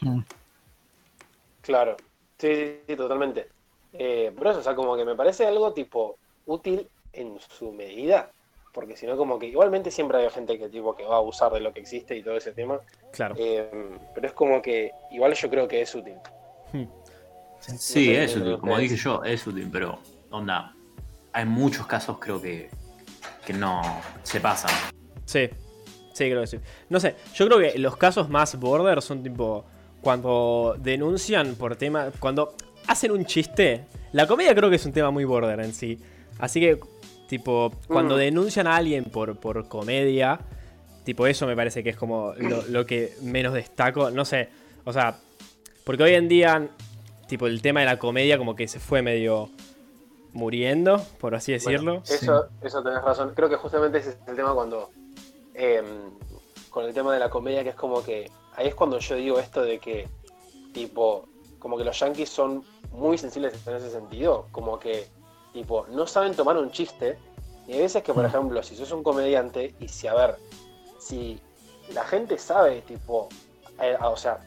[0.02, 0.22] Mm.
[1.62, 1.98] Claro.
[2.40, 3.48] Sí, sí, sí, totalmente.
[3.94, 8.32] Eh, pero eso, o sea, como que me parece algo tipo útil en su medida.
[8.74, 11.52] porque si no, como que igualmente siempre hay gente que tipo que va a abusar
[11.52, 12.80] de lo que existe y todo ese tema.
[13.12, 13.36] Claro.
[13.38, 13.70] Eh,
[14.14, 16.16] pero es como que igual yo creo que es útil.
[16.72, 16.86] Hmm.
[17.60, 20.00] Sí, No sé, es útil, como dije yo, es útil, pero
[20.32, 20.74] onda,
[21.34, 22.70] hay muchos casos creo que,
[23.46, 23.82] que no
[24.24, 24.72] se pasan.
[25.26, 25.50] Sí,
[26.14, 26.60] sí, creo que sí.
[26.90, 29.66] No sé, yo creo que los casos más border son tipo
[30.02, 32.54] cuando denuncian por tema, cuando
[32.88, 33.86] hacen un chiste.
[34.14, 36.00] La comedia creo que es un tema muy border en sí.
[36.40, 36.80] Así que,
[37.28, 38.20] tipo, cuando Mm.
[38.20, 40.40] denuncian a alguien por, por comedia,
[41.04, 44.10] tipo, eso me parece que es como lo, lo que menos destaco.
[44.12, 44.50] No sé,
[44.86, 45.18] o sea,
[45.84, 46.68] porque hoy en día,
[47.28, 49.50] tipo, el tema de la comedia como que se fue medio
[50.34, 52.02] muriendo, por así decirlo.
[52.08, 53.34] Eso, eso tenés razón.
[53.36, 54.90] Creo que justamente ese es el tema cuando.
[55.54, 55.82] eh,
[56.70, 58.30] con el tema de la comedia, que es como que.
[58.56, 60.08] Ahí es cuando yo digo esto de que,
[60.72, 61.26] tipo,
[61.60, 64.48] como que los yankees son muy sensibles en ese sentido.
[64.52, 65.08] Como que,
[65.54, 67.18] tipo, no saben tomar un chiste.
[67.68, 68.28] Y hay veces que, por Mm.
[68.28, 70.36] ejemplo, si sos un comediante y si, a ver,
[70.98, 71.40] si
[71.94, 73.30] la gente sabe, tipo,
[73.80, 74.40] eh, o sea,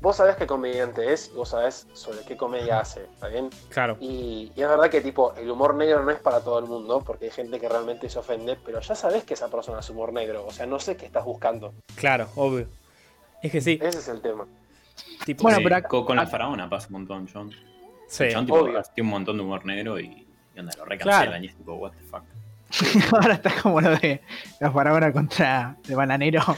[0.00, 3.50] vos sabés qué comediante es y vos sabés sobre qué comedia hace, ¿está bien?
[3.68, 3.96] Claro.
[4.00, 7.02] Y, y es verdad que tipo el humor negro no es para todo el mundo,
[7.06, 10.12] porque hay gente que realmente se ofende, pero ya sabes que esa persona es humor
[10.12, 11.72] negro, o sea, no sé qué estás buscando.
[11.94, 12.66] Claro, obvio.
[13.42, 13.78] Es que sí.
[13.82, 14.46] Ese es el tema.
[15.24, 17.50] Tipo, Bueno, Sí, pero con, con la faraona pasa un montón, John.
[18.08, 18.24] sí.
[18.32, 18.82] John tipo, obvio.
[18.94, 21.44] tiene un montón de humor negro y, y onda, lo recancelan Claro.
[21.44, 22.22] y es tipo, what the fuck.
[23.12, 24.22] Ahora está como lo de
[24.60, 26.42] la faraona contra el bananero.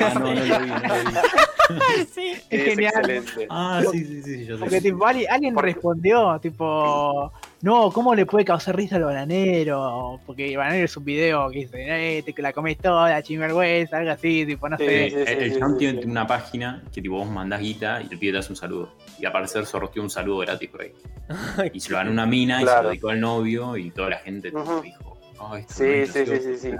[0.00, 2.04] Ah, no, no lo vi, no lo vi.
[2.12, 2.32] sí.
[2.50, 2.92] Es genial.
[2.96, 3.46] excelente.
[3.48, 4.60] Ah, sí, sí, sí, yo sé.
[4.60, 7.32] Porque tipo, alguien, alguien respondió, tipo,
[7.62, 10.20] no, ¿cómo le puede causar risa al bananero?
[10.26, 14.10] Porque el bananero es un video que dice, eh, te la comes toda, chingüengüenza, algo
[14.10, 15.10] así, tipo, no Sí, sé.
[15.10, 16.08] sí, el John sí, tiene sí.
[16.08, 18.92] una página que tipo vos mandás guita y el pibe te hace un saludo.
[19.18, 20.92] Y al parecer sorteó un saludo gratis por ahí.
[21.72, 24.18] Y se lo ganó una mina y se lo dedicó al novio y toda la
[24.18, 24.82] gente tipo, Ujú.
[24.82, 26.70] dijo, oh, esto Sí, sí, sí, sí, sí.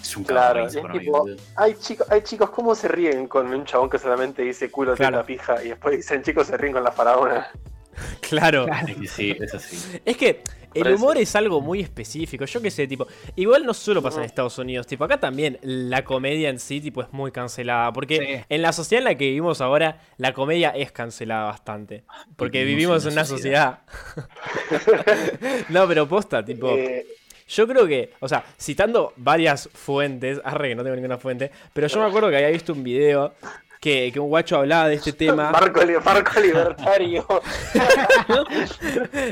[0.00, 1.26] Es un Claro, es para mí, tipo-.
[1.56, 5.10] Hay chicos, hay chicos, ¿cómo se ríen con un chabón que solamente dice culo, teta,
[5.10, 5.26] Claro.
[5.26, 5.62] pija?
[5.62, 7.48] Y después dicen, chicos, se ríen con la faraona.
[8.20, 8.66] Claro.
[8.66, 8.88] Claro.
[8.88, 10.00] Es que sí, es así.
[10.04, 10.42] Es que
[10.74, 12.44] el humor es algo muy específico.
[12.44, 13.06] Yo qué sé, tipo.
[13.34, 14.26] Igual no solo pasa en.
[14.26, 14.86] Estados Unidos.
[14.86, 17.92] Tipo, acá también la comedia en sí, tipo, es muy cancelada.
[17.92, 18.44] Porque Sí.
[18.48, 22.04] en la sociedad en la que vivimos ahora, la comedia es cancelada bastante.
[22.36, 23.78] Porque Vivimos vivimos en una sociedad.
[25.68, 26.68] no, pero posta, tipo.
[26.70, 27.06] Eh,
[27.48, 31.86] Yo creo que, o sea, citando varias fuentes, arre que no tengo ninguna fuente, pero
[31.86, 33.34] yo me acuerdo que había visto un video
[33.80, 35.50] que, que un guacho hablaba de este tema.
[35.52, 37.26] Marco, Li- Marco Libertario.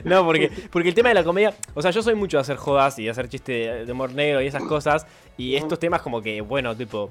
[0.04, 2.56] No, porque, porque el tema de la comedia, o sea, yo soy mucho de hacer
[2.56, 6.20] jodas y de hacer chiste de humor negro y esas cosas, y estos temas como
[6.22, 7.10] que, bueno, tipo,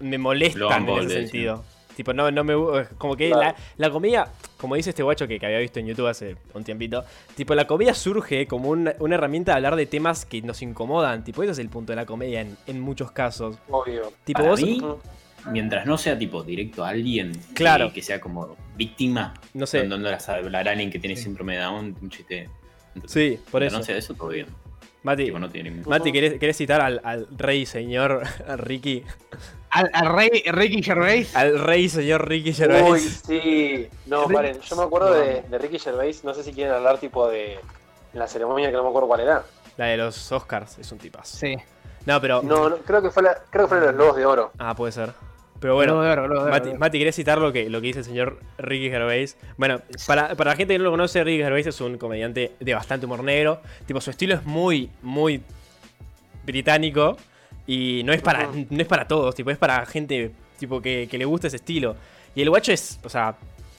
[0.00, 1.64] me molestan en ese sentido.
[1.96, 2.54] Tipo, no, no me
[2.98, 3.42] como que Claro.
[3.42, 4.26] la, la comedia,
[4.60, 7.04] como dice este guacho que, que había visto en YouTube hace un tiempito,
[7.36, 11.22] tipo, la comedia surge como una, una herramienta de hablar de temas que nos incomodan,
[11.22, 13.56] tipo, ese es el punto de la comedia en, en muchos casos.
[13.70, 14.12] Obvio.
[14.24, 14.82] Tipo, Para vos, mí.
[15.46, 17.88] Mientras no sea tipo directo a alguien Claro.
[17.88, 21.16] que, que sea como víctima, no sé, donde vas a hablar a alguien que tiene
[21.16, 21.24] Sí.
[21.24, 22.48] síndrome de Down, un chiste.
[23.06, 23.78] sí, por eso.
[23.78, 24.46] No sea eso, todo bien.
[25.02, 28.22] Mati, Tipo, no tiene ningún- Mati, ¿querés, querés citar al, al rey señor
[28.56, 29.04] Ricky?
[29.70, 33.22] Al, al rey Ricky Gervais, Al rey señor Ricky Uy, Gervais.
[33.26, 33.86] sí.
[34.06, 34.60] No, paren.
[34.60, 36.24] Yo me acuerdo de, de Ricky Gervais.
[36.24, 37.58] No sé si quieren hablar tipo de
[38.14, 39.44] la ceremonia que no me acuerdo cuál era.
[39.76, 41.36] La de los Oscars, es un tipazo.
[41.36, 41.54] sí.
[42.06, 42.42] No, pero.
[42.42, 44.52] No, no, creo que fue la, creo que fue los Lobos de Oro.
[44.58, 45.12] Ah, puede ser.
[45.60, 45.96] Pero bueno,
[46.50, 49.36] Mati, Mati, ¿querés citar lo que, lo que dice el señor Ricky Gervais?
[49.56, 52.74] Bueno, para, para la gente que no lo conoce, Ricky Gervais es un comediante de
[52.74, 53.60] bastante humor negro.
[53.86, 55.42] Tipo, su estilo es muy, muy
[56.44, 57.16] británico.
[57.66, 61.16] Y no es para, no es para todos, tipo, es para gente tipo que, que
[61.16, 61.96] le gusta ese estilo.
[62.34, 63.36] Y el guacho es, o sea,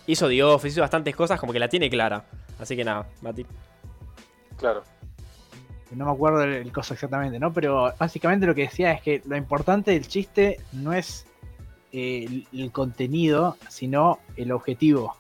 [0.07, 2.25] hizo The Office, hizo bastantes cosas, como que la tiene clara.
[2.59, 3.45] Así que nada, Mati.
[4.57, 4.83] Claro.
[5.91, 7.53] No me acuerdo el, el coso exactamente, ¿no?
[7.53, 11.27] Pero básicamente lo que decía es que lo importante del chiste no es
[11.95, 15.15] el, el contenido, sino el objetivo.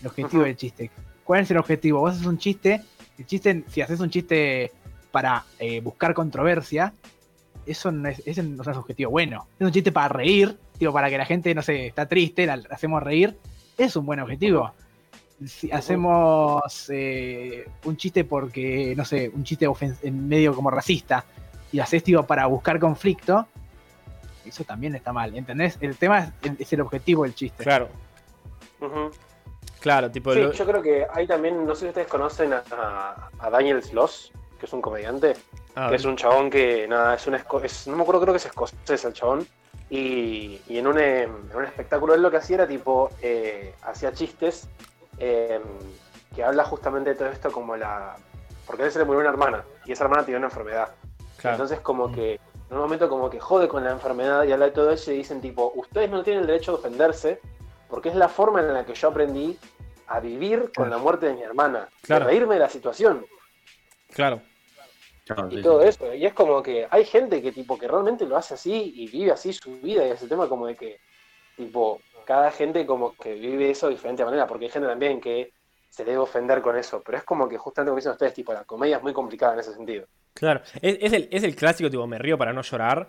[0.00, 0.90] El objetivo del chiste.
[1.24, 2.00] ¿Cuál es el objetivo?
[2.00, 2.82] Vos haces un chiste,
[3.18, 4.72] el chiste, si haces un chiste
[5.10, 6.92] para eh, buscar controversia,
[7.66, 9.46] eso no es, ese no es un objetivo bueno.
[9.58, 12.56] Es un chiste para reír, digo, para que la gente, no sé, está triste, la,
[12.56, 13.38] la hacemos reír,
[13.78, 14.72] es un buen objetivo.
[15.46, 19.66] Si hacemos eh, un chiste porque, no sé, un chiste
[20.02, 21.24] en medio como racista
[21.72, 23.46] y lo haces tipo para buscar conflicto,
[24.46, 25.78] eso también está mal, ¿entendés?
[25.80, 27.62] El tema es, el- es el objetivo del chiste.
[27.64, 27.88] Claro,
[29.80, 30.32] claro, tipo.
[30.32, 34.32] Sí, lo- yo creo que hay también, no sé si ustedes conocen a, Daniel Sloss,
[34.58, 35.34] que es un comediante,
[35.76, 38.32] ah, que es un chabón que, nada, es un esco- es- no me acuerdo, creo
[38.32, 39.46] que es escocés el chabón,
[39.90, 44.12] y, y en, un, en un espectáculo él lo que hacía era tipo, eh, hacía
[44.12, 44.66] chistes
[45.18, 45.60] eh,
[46.34, 48.16] que habla justamente de todo esto como la...
[48.66, 50.88] Porque a él se le murió una hermana, y esa hermana tenía una enfermedad.
[51.36, 51.56] Claro.
[51.56, 52.40] Entonces como que
[52.74, 55.18] en un momento como que jode con la enfermedad y habla de todo eso y
[55.18, 57.40] dicen tipo, ustedes no tienen el derecho a ofenderse
[57.88, 59.56] porque es la forma en la que yo aprendí
[60.08, 62.24] a vivir con la muerte de mi hermana, Claro.
[62.24, 63.24] a reírme de la situación
[64.12, 64.42] Claro.
[65.24, 65.88] Claro, y sí, todo sí.
[65.88, 66.12] eso.
[66.14, 69.30] Y es como que hay gente que tipo que realmente lo hace así y vive
[69.30, 70.98] así su vida y ese tema como de que
[71.56, 75.52] tipo cada gente como que vive eso de diferente manera, porque hay gente también que
[75.94, 78.64] se debe ofender con eso, pero es como que justamente como dicen ustedes, tipo la
[78.64, 80.06] comedia es muy complicada en ese sentido.
[80.34, 80.60] Claro.
[80.82, 83.08] Es, es el, es el clásico, tipo, me río para no llorar.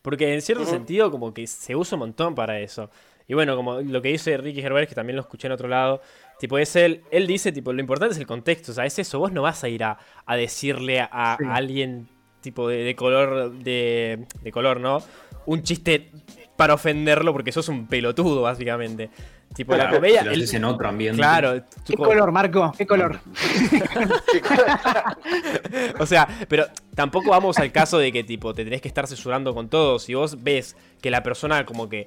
[0.00, 2.88] Porque en cierto sentido, como que se usa un montón para eso.
[3.26, 6.00] Y bueno, como lo que dice Ricky Gervais, que también lo escuché en otro lado,
[6.38, 9.18] tipo, es él, él dice, tipo, lo importante es el contexto, o sea, es eso,
[9.18, 11.44] vos no vas a ir a, a decirle a, Sí.
[11.44, 12.08] a alguien,
[12.40, 15.02] tipo, de, de color, de, de color, ¿no?
[15.46, 16.10] Un chiste
[16.56, 19.10] para ofenderlo porque sos un pelotudo, básicamente.
[19.54, 20.22] Tipo, la comedia...
[20.22, 21.18] lo el- haces en otro ambiente.
[21.18, 22.72] claro, ¿Qué co- color, Marco?
[22.78, 23.18] ¿Qué color?
[25.98, 29.54] O sea, pero tampoco vamos al caso de que tipo te tenés que estar censurando
[29.54, 29.98] con todo.
[29.98, 32.06] Si vos ves que la persona como que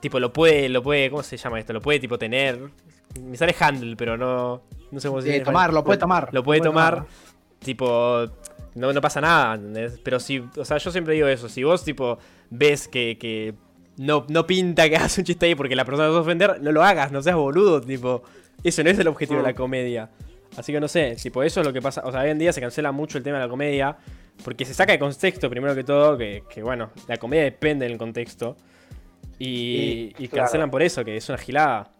[0.00, 1.72] tipo lo puede, lo puede, ¿cómo se llama esto?
[1.72, 2.58] Lo puede tipo tener.
[3.20, 4.62] Me sale handle, pero no.
[4.90, 5.40] No sé cómo se dice.
[5.44, 6.28] tomar, lo puede tomar.
[6.32, 7.04] Lo puede tomar.
[7.60, 8.26] Tipo.
[8.74, 10.00] No, no pasa nada, ¿entendés?
[10.02, 10.42] Pero si.
[10.56, 11.48] O sea, yo siempre digo eso.
[11.48, 12.18] Si vos tipo
[12.50, 13.16] ves que.
[13.18, 13.54] que
[13.96, 16.60] no, no pinta que hagas un chiste ahí porque la persona te va a ofender,
[16.60, 18.22] no lo hagas, no seas boludo, tipo.
[18.64, 20.10] Eso no es el objetivo de la comedia.
[20.56, 22.02] Así que no sé, tipo, eso es lo que pasa.
[22.04, 23.96] O sea, hoy en día se cancela mucho el tema de la comedia.
[24.44, 27.98] Porque se saca de contexto, primero que todo, que, que, bueno, la comedia depende del
[27.98, 28.56] contexto.
[29.38, 30.44] Y, y claro.
[30.44, 31.90] cancelan por eso, que es una gilada.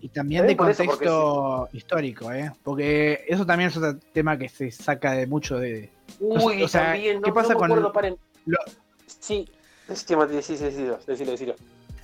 [0.00, 2.50] Y también de por contexto histórico, ¿eh?
[2.62, 5.90] Porque eso también es otro tema que se saca de mucho de...
[6.18, 8.16] Uy, O sea, también, no, ¿qué pasa no me con acuerdo, el- paren.
[8.46, 8.58] lo-
[9.06, 9.48] Sí,
[9.94, 11.54] sí, Mati, sí, sí, sí, decilo, decilo.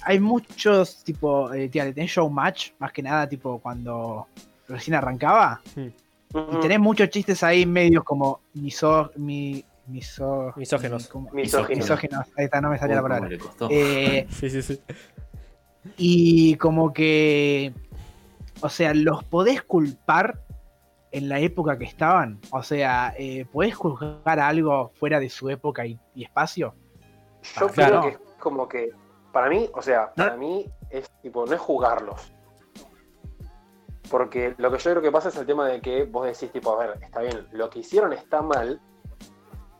[0.04, 4.26] Hay muchos, tipo, eh, tía, tenés showmatch, más que nada, tipo, cuando
[4.68, 5.60] recién arrancaba.
[5.76, 11.08] Y tenés muchos chistes ahí medios como miso, mi, miso, Misógenos.
[11.08, 11.30] ¿cómo?
[11.32, 11.78] Misóginos.
[11.84, 12.26] misógenos.
[12.36, 13.36] Ahí está, no me salía la Uy, palabra.
[13.70, 14.80] Eh, Sí, sí, sí.
[15.96, 17.72] y como que,
[18.60, 20.42] o sea, los podés culpar
[21.10, 22.38] en la época que estaban.
[22.50, 26.74] O sea, eh, podés juzgar algo fuera de su época y, y espacio.
[27.56, 28.02] Yo Ah, creo claro.
[28.02, 28.90] que es como que,
[29.32, 30.24] para mí, o sea, No.
[30.24, 32.32] para mí es tipo, no es jugarlos.
[34.10, 36.72] Porque lo que yo creo que pasa es el tema de que vos decís, tipo,
[36.80, 38.80] a ver, está bien, lo que hicieron está mal,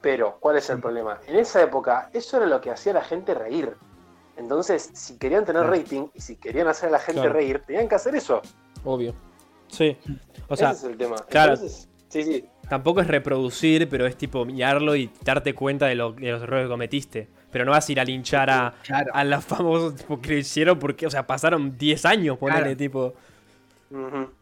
[0.03, 1.19] pero ¿cuál es el problema?
[1.27, 3.75] En esa época, eso era lo que hacía a la gente reír.
[4.37, 7.35] Entonces, si querían tener rating y si querían hacer a la gente Claro.
[7.35, 8.43] reír, tenían que hacer eso.
[8.85, 9.15] Obvio.
[9.69, 9.97] Sí.
[10.49, 11.17] O sea, Ese es el tema.
[11.29, 11.55] claro.
[11.55, 12.49] Entonces, sí, sí.
[12.69, 16.67] tampoco es reproducir, pero es tipo mirarlo y darte cuenta de, lo- de los errores
[16.67, 17.29] que cometiste.
[17.51, 19.11] Pero no vas a ir a linchar a, Claro.
[19.15, 22.77] a los famosos tipo, que lo hicieron porque, o sea, pasaron 10 años, ponele, Claro.
[22.77, 23.15] tipo,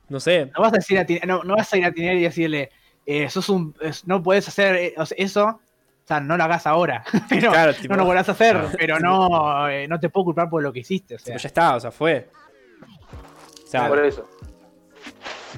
[0.09, 0.51] no sé.
[0.55, 2.71] No vas a, decir a no, no vas a ir a Tinelli y decirle,
[3.05, 5.61] eh, sos un, es- no puedes hacer eh, o sea, eso, o
[6.07, 7.05] sea, no lo hagas ahora.
[7.29, 8.71] pero, Claro, tipo, no lo volvás a hacer, Claro.
[8.77, 11.15] pero no, eh, no te puedo culpar por lo que hiciste.
[11.15, 12.29] O sea, tipo, ya está, o sea, fue.
[13.65, 14.29] O sea, Por eso.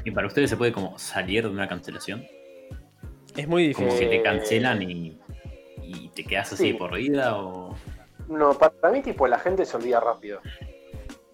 [0.05, 2.25] ¿Y para ustedes se puede como salir de una cancelación?
[3.37, 4.11] es muy Como difícil.
[4.11, 5.17] que te cancelan y,
[5.89, 6.73] y te quedas así sí.
[6.75, 7.75] por vida o...
[8.29, 10.41] No, para mí, tipo, la gente se olvida rápido.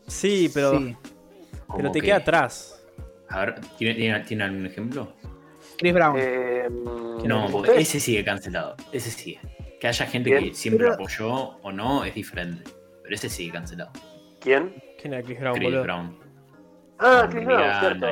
[0.06, 0.96] Sí, pero, sí.
[1.76, 2.84] pero te que- queda atrás.
[3.28, 5.12] A ver, ¿tiene, tiene, tiene algún ejemplo?
[5.78, 6.16] Chris Brown.
[6.18, 8.76] Eh, No, porque ¿ustedes- ese sigue cancelado.
[8.92, 9.40] Ese sigue.
[9.80, 12.62] Que haya gente que siempre lo apoyó o no es diferente.
[13.02, 13.90] Pero ese sigue cancelado.
[14.40, 14.74] ¿Quién?
[15.00, 15.82] ¿Quién era Chris Brown, Chris boludo?
[15.82, 16.18] Brown.
[16.98, 18.06] Ah, Rihanna cierto.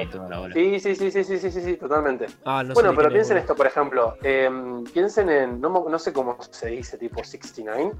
[0.52, 2.26] Sí, sí, sí, sí, sí, sí, sí, sí, totalmente.
[2.44, 4.16] Ah, no sé bueno, pero piensen esto, por ejemplo.
[4.22, 4.50] eh,
[4.92, 7.92] piensen en, no, mo- no sé cómo se dice, tipo 69.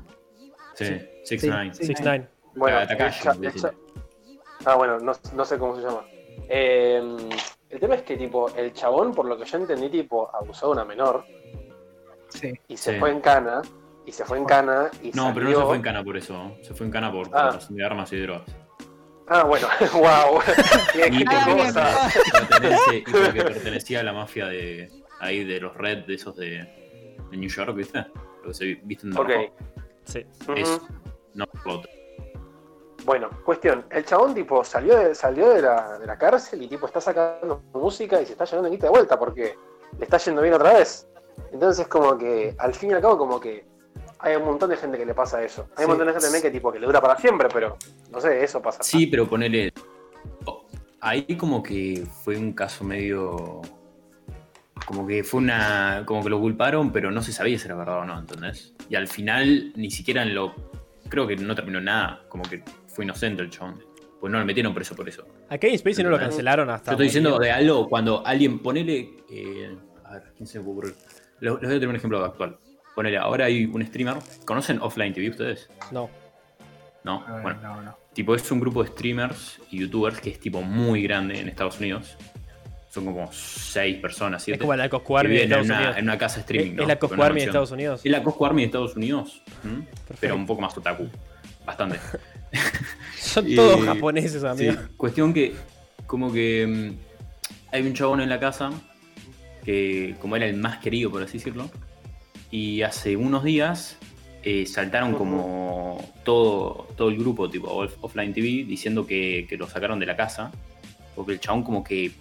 [0.75, 0.85] Sí,
[1.25, 1.73] Sí, 6ix9ine.
[1.75, 1.93] sí.
[1.95, 2.27] 6ix9ine.
[2.57, 3.53] Bueno, Ah, Takashi, el el
[4.67, 6.05] ah, bueno, no, no sé cómo se llama.
[6.49, 7.17] Eh,
[7.71, 10.73] el tema es que, tipo, el chabón, por lo que yo entendí, tipo, abusó de
[10.73, 11.25] una menor
[12.29, 12.53] Sí.
[12.69, 12.99] y se Sí.
[12.99, 13.63] fue en cana.
[14.05, 16.57] Y se fue en cana y No, pero no se fue en cana por eso.
[16.61, 17.51] Se fue en cana por Ah.
[17.51, 18.43] portación de armas y drogas.
[19.29, 20.41] Ah, bueno, wow.
[21.11, 22.09] Y cosa.
[22.49, 27.37] pertenece- porque pertenecía a la mafia de ahí de los Red, de esos de, de
[27.37, 28.05] New York, ¿viste?
[28.43, 29.29] Lo que se vi- viste en Ok.
[29.29, 29.55] rojo.
[30.05, 30.27] Sí.
[30.57, 30.87] Eso.
[31.35, 31.91] No lo otro.
[33.05, 36.87] Bueno, cuestión, el chabón tipo salió de, salió de la, de la cárcel y tipo
[36.87, 39.57] está sacando música y se está llenando de guita de vuelta porque
[39.99, 41.09] le está yendo bien otra vez.
[41.53, 43.65] Entonces como que al fin y al cabo como que
[44.23, 45.69] hay un montón de gente que le pasa eso.
[45.77, 45.83] Hay Sí.
[45.85, 47.77] un montón de gente también que tipo que le dura para siempre, pero
[48.11, 48.83] no sé, eso pasa.
[48.83, 49.73] Sí, pero ponele.
[50.47, 50.67] oh,
[51.01, 53.61] Ahí como que fue un caso medio.
[54.87, 56.03] Como que fue una.
[56.07, 58.75] Como que lo culparon, pero no se sabía si era verdad o no, ¿entendés?
[58.89, 60.55] Y al final ni siquiera en lo.
[61.09, 62.23] Creo que no terminó nada.
[62.29, 63.83] Como que fue inocente el chabón.
[64.21, 65.27] Pues no lo metieron preso por eso.
[65.49, 66.91] A Kevin Spacey no lo cancelaron hasta.
[66.91, 69.17] Yo estoy diciendo de algo cuando alguien ponele.
[69.31, 70.93] eh, a ver, ¿quién se me ocurre?
[71.41, 72.57] Les les voy a tener un ejemplo actual.
[72.95, 74.17] Ponele, ahora hay un streamer.
[74.45, 75.69] ¿Conocen Offline TV ustedes?
[75.91, 76.09] No.
[77.05, 77.27] ¿No?
[77.27, 77.99] No, bueno, no, no.
[78.13, 81.81] tipo, es un grupo de streamers y youtubers que es tipo muy grande en Estados
[81.81, 82.17] Unidos.
[82.91, 84.61] Son como seis personas, Es siete.
[84.61, 85.97] como la que Coscu Army de viven en Estados una, Unidos.
[85.99, 86.71] en una casa streaming.
[86.73, 86.83] Es, ¿no?
[86.83, 87.47] es la una Army de.
[87.47, 88.01] Estados Unidos.
[88.05, 89.43] Es la Cosco Army de Estados Unidos,
[90.21, 91.09] pero un poco más otaku.
[91.65, 91.99] Bastante.
[93.17, 94.75] Son Y- todos japoneses, Sí, amigo.
[94.97, 95.55] cuestión que,
[96.07, 98.71] como que mm, hay un chabón en la casa
[99.65, 101.71] que, como era el más querido, por así decirlo,
[102.53, 103.99] y hace unos días
[104.45, 109.67] eh, saltaron como todo, todo el grupo, tipo Off- Offline TV, diciendo que, que lo
[109.69, 110.53] sacaron de la casa,
[111.17, 112.13] porque el chabón como que,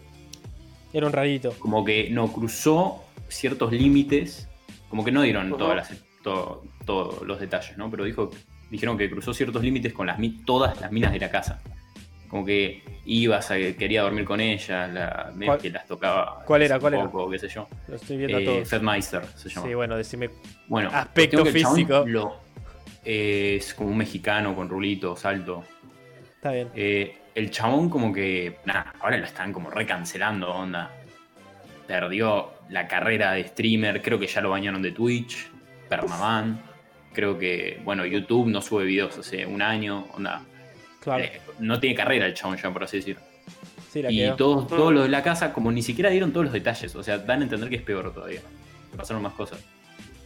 [0.94, 1.52] Era un rarito.
[1.60, 4.48] como que no cruzó ciertos límites,
[4.90, 7.90] como que no dieron todas las, todo- todos los detalles, ¿no?
[7.92, 8.32] Pero dijo,
[8.70, 11.62] dijeron que cruzó ciertos límites con las, todas las minas de la casa.
[12.32, 16.44] Como que ibas a, quería dormir con ellas, la, medio ¿Cuál- que las tocaba.
[16.46, 17.12] cuál era, cuál era?
[17.30, 17.68] qué sé yo.
[17.90, 18.68] Lo estoy viendo a Eh, todos.
[19.36, 19.68] Se llama.
[19.68, 20.30] Sí, bueno, decime.
[20.68, 22.06] bueno, aspecto físico.
[22.08, 22.38] lo-
[23.04, 25.66] eh, es como un mexicano con rulitos, alto.
[26.36, 26.70] Está bien.
[26.74, 30.90] Eh, el chabón como que, nada, ahora lo están como recancelando, onda.
[31.86, 35.50] Perdió la carrera de streamer, creo que ya lo bañaron de Twitch,
[35.90, 36.62] permaban.
[37.14, 40.44] Creo que, bueno, YouTube no sube videos hace un año, onda.
[41.02, 41.24] Claro.
[41.24, 43.18] eh, no tiene carrera el chabón ya, por así decir.
[43.92, 44.36] Sí, la Y quedó.
[44.36, 47.18] todos, todos los de la casa, como ni siquiera dieron todos los detalles, o sea,
[47.18, 48.40] dan a entender que es peor todavía.
[48.92, 49.60] Que pasaron más cosas.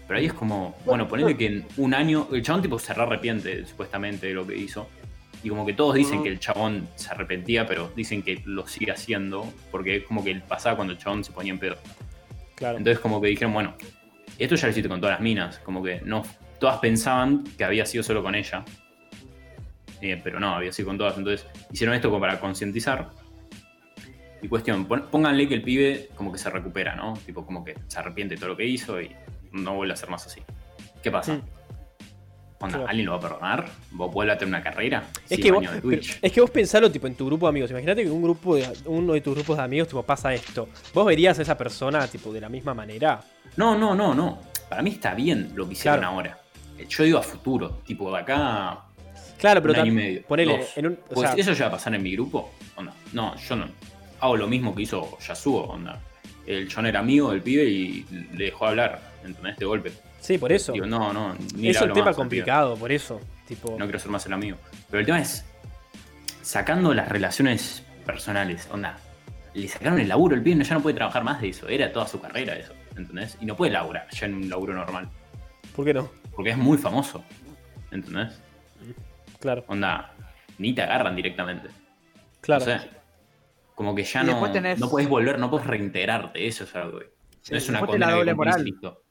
[0.07, 3.01] Pero ahí es como, bueno, ponele que en un año, el chabón tipo se re
[3.01, 4.87] arrepiente supuestamente de lo que hizo.
[5.43, 6.23] Y como que todos dicen Ujú.
[6.23, 10.35] que el chabón se arrepentía, pero dicen que lo sigue haciendo, porque es como que
[10.35, 11.77] pasaba cuando el chabón se ponía en pedo.
[12.55, 12.77] Claro.
[12.77, 13.75] Entonces como que dijeron, bueno,
[14.37, 16.23] esto ya lo hiciste con todas las minas, como que no,
[16.59, 18.63] todas pensaban que había sido solo con ella.
[20.01, 21.17] Eh, pero no, había sido con todas.
[21.17, 23.09] Entonces hicieron esto como para concientizar.
[24.41, 27.13] Y cuestión, pónganle que el pibe como que se recupera, ¿no?
[27.25, 29.09] Tipo como que se arrepiente de todo lo que hizo y
[29.51, 30.41] no vuelve a hacer más así.
[31.01, 31.33] ¿Qué pasa?
[31.35, 31.41] Mm.
[32.59, 32.87] Onda, Claro.
[32.87, 33.65] ¿alguien lo va a perdonar?
[33.91, 35.03] ¿Vos vuelve a tener una carrera?
[35.29, 37.71] Es Sí, que, vos, pero- es que vos pensalo tipo en tu grupo de amigos.
[37.71, 40.69] Imagínate que un grupo de, uno de tus grupos de amigos tipo pasa esto.
[40.93, 43.21] ¿Vos verías a esa persona tipo de la misma manera?
[43.57, 44.39] No, no, no, no.
[44.69, 46.13] Para mí está bien lo que hicieron Claro.
[46.15, 46.37] ahora.
[46.87, 48.84] Yo digo a futuro, tipo de acá
[49.37, 50.21] Claro, pero un año y tam- medio.
[50.23, 50.77] ponele dos.
[50.77, 50.93] en un.
[50.93, 52.51] o Pues sea, eso ya va a pasar en mi grupo.
[52.75, 52.93] Onda.
[53.13, 53.67] No, yo no.
[54.19, 55.99] Hago lo mismo que hizo Yasuo, onda.
[56.47, 59.57] El John era amigo del pibe y le dejó hablar, ¿entendés?
[59.57, 59.91] De golpe.
[60.21, 60.71] sí, por eso.
[60.73, 63.19] Digo, no, no, ni es un tema más complicado, por eso.
[63.47, 64.57] Tipo, No quiero ser más el amigo.
[64.89, 65.43] Pero el tema es,
[66.41, 68.97] sacando las relaciones personales, onda.
[69.53, 71.67] Le sacaron el laburo, el pibe ya no puede trabajar más de eso.
[71.69, 73.37] Era toda su carrera eso, ¿entendés?
[73.39, 75.09] Y no puede laburar ya en un laburo normal.
[75.75, 76.09] ¿por qué no?
[76.35, 77.23] Porque es muy famoso,
[77.91, 78.39] ¿entendés?
[79.45, 80.11] Claro, Onda,
[80.57, 81.69] ni te agarran directamente.
[82.41, 82.65] claro.
[82.65, 82.89] No sé.
[83.75, 86.47] Como que ya no, tenés- no puedes volver, no puedes reintegrarte.
[86.47, 86.97] Eso es algo.
[86.99, 88.63] que- Sí, no es una la condena que doble moral.
[88.63, 89.01] listo.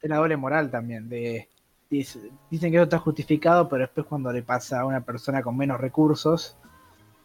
[0.00, 1.08] Es la doble moral también.
[1.08, 1.48] De,
[1.90, 5.56] dice- dicen que eso está justificado, pero después cuando le pasa a una persona con
[5.56, 6.56] menos recursos,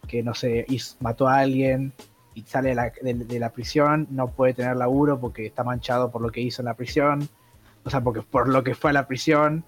[0.07, 0.65] que no sé,
[1.01, 1.93] mató a alguien
[2.33, 6.09] y sale de la, de- de la prisión, no puede tener laburo porque está manchado
[6.09, 7.29] por lo que hizo en la prisión,
[7.83, 9.63] o sea, porque por lo que fue a la prisión.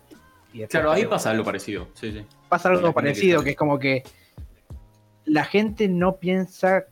[0.53, 1.89] Y Claro, ahí pasa, pasa algo parecido.
[1.93, 2.25] Sí, sí.
[2.47, 4.03] Pasa algo parecido, que es como que
[5.25, 6.85] la gente no piensa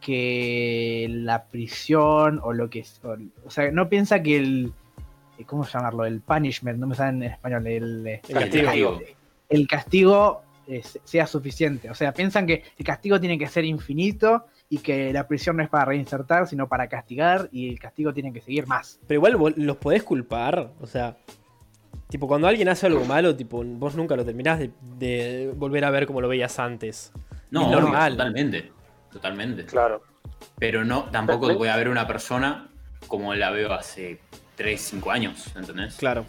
[0.00, 4.72] que la prisión o lo que es, o, o sea, no piensa que el,
[5.38, 6.04] eh, ¿cómo llamarlo?
[6.04, 9.00] El punishment, no me sale en español, el, eh, El castigo.
[9.48, 11.90] el castigo eh, sea suficiente.
[11.90, 15.62] O sea, piensan que el castigo tiene que ser infinito y que la prisión no
[15.62, 19.00] es para reinsertar, sino para castigar y el castigo tiene que seguir más.
[19.06, 21.16] Pero igual vos los podés culpar, o sea,
[22.12, 25.90] tipo cuando alguien hace algo malo, tipo vos nunca lo terminás de, de volver a
[25.90, 27.10] ver como lo veías antes.
[27.50, 28.12] No, Es normal.
[28.12, 28.70] totalmente.
[29.10, 29.64] Totalmente.
[29.64, 30.02] Claro.
[30.58, 32.68] Pero no, tampoco voy a ver una persona
[33.08, 34.20] como la veo hace
[34.56, 35.96] 3, 5 años, ¿entendés?
[35.96, 36.26] Claro.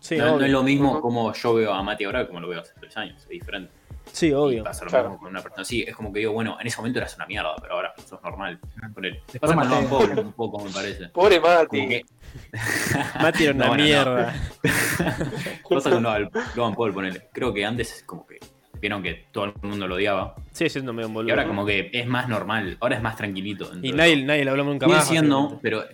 [0.00, 2.60] Sí, no, no es lo mismo como yo veo a Mati ahora como lo veo
[2.60, 3.72] hace 3 años, es diferente.
[4.12, 4.62] Sí, Y obvio.
[4.64, 5.08] pasa lo Claro.
[5.10, 5.64] mismo con una persona.
[5.64, 8.22] Sí, es como que digo, bueno, en ese momento eras una mierda, pero ahora sos
[8.22, 8.58] normal.
[8.94, 9.22] Ponele.
[9.32, 9.68] Después Pasa con.
[9.68, 11.08] Logan Paul un poco, me parece.
[11.08, 11.88] Pobre Mati.
[11.88, 12.02] que
[13.20, 13.88] Mati era una No, bueno, no.
[13.88, 14.34] mierda.
[15.68, 17.28] pasa con Logan Paul, ponele.
[17.32, 18.38] Creo que antes como que
[18.80, 20.34] vieron que todo el mundo lo odiaba.
[20.52, 21.32] Sigue siendo medio un Y boludo.
[21.32, 23.70] ahora como que es más normal, ahora es más tranquilito.
[23.82, 25.08] Y nadie, nadie le habló nunca Sigue más.
[25.08, 25.62] siendo, básicamente.
[25.62, 25.84] pero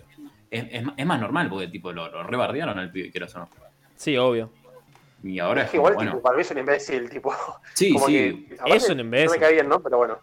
[0.51, 3.49] es, es, es más normal porque tipo lo, lo rebardearon al pibe, quieras o no.
[3.95, 4.51] Sí, obvio.
[5.23, 6.11] Y ahora Es es que igual, bueno.
[6.11, 7.33] tipo, para mí es un imbécil, tipo.
[7.73, 8.13] Sí, como sí.
[8.13, 9.25] que, Es un imbécil.
[9.27, 9.79] No me cae bien, ¿no?
[9.81, 10.19] Pero bueno.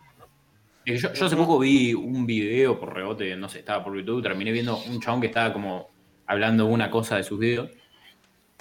[0.84, 4.22] Que Yo, yo hace poco vi un video por rebote, no sé, estaba por YouTube,
[4.22, 5.88] terminé viendo un chabón que estaba como
[6.26, 7.70] hablando una cosa de sus videos.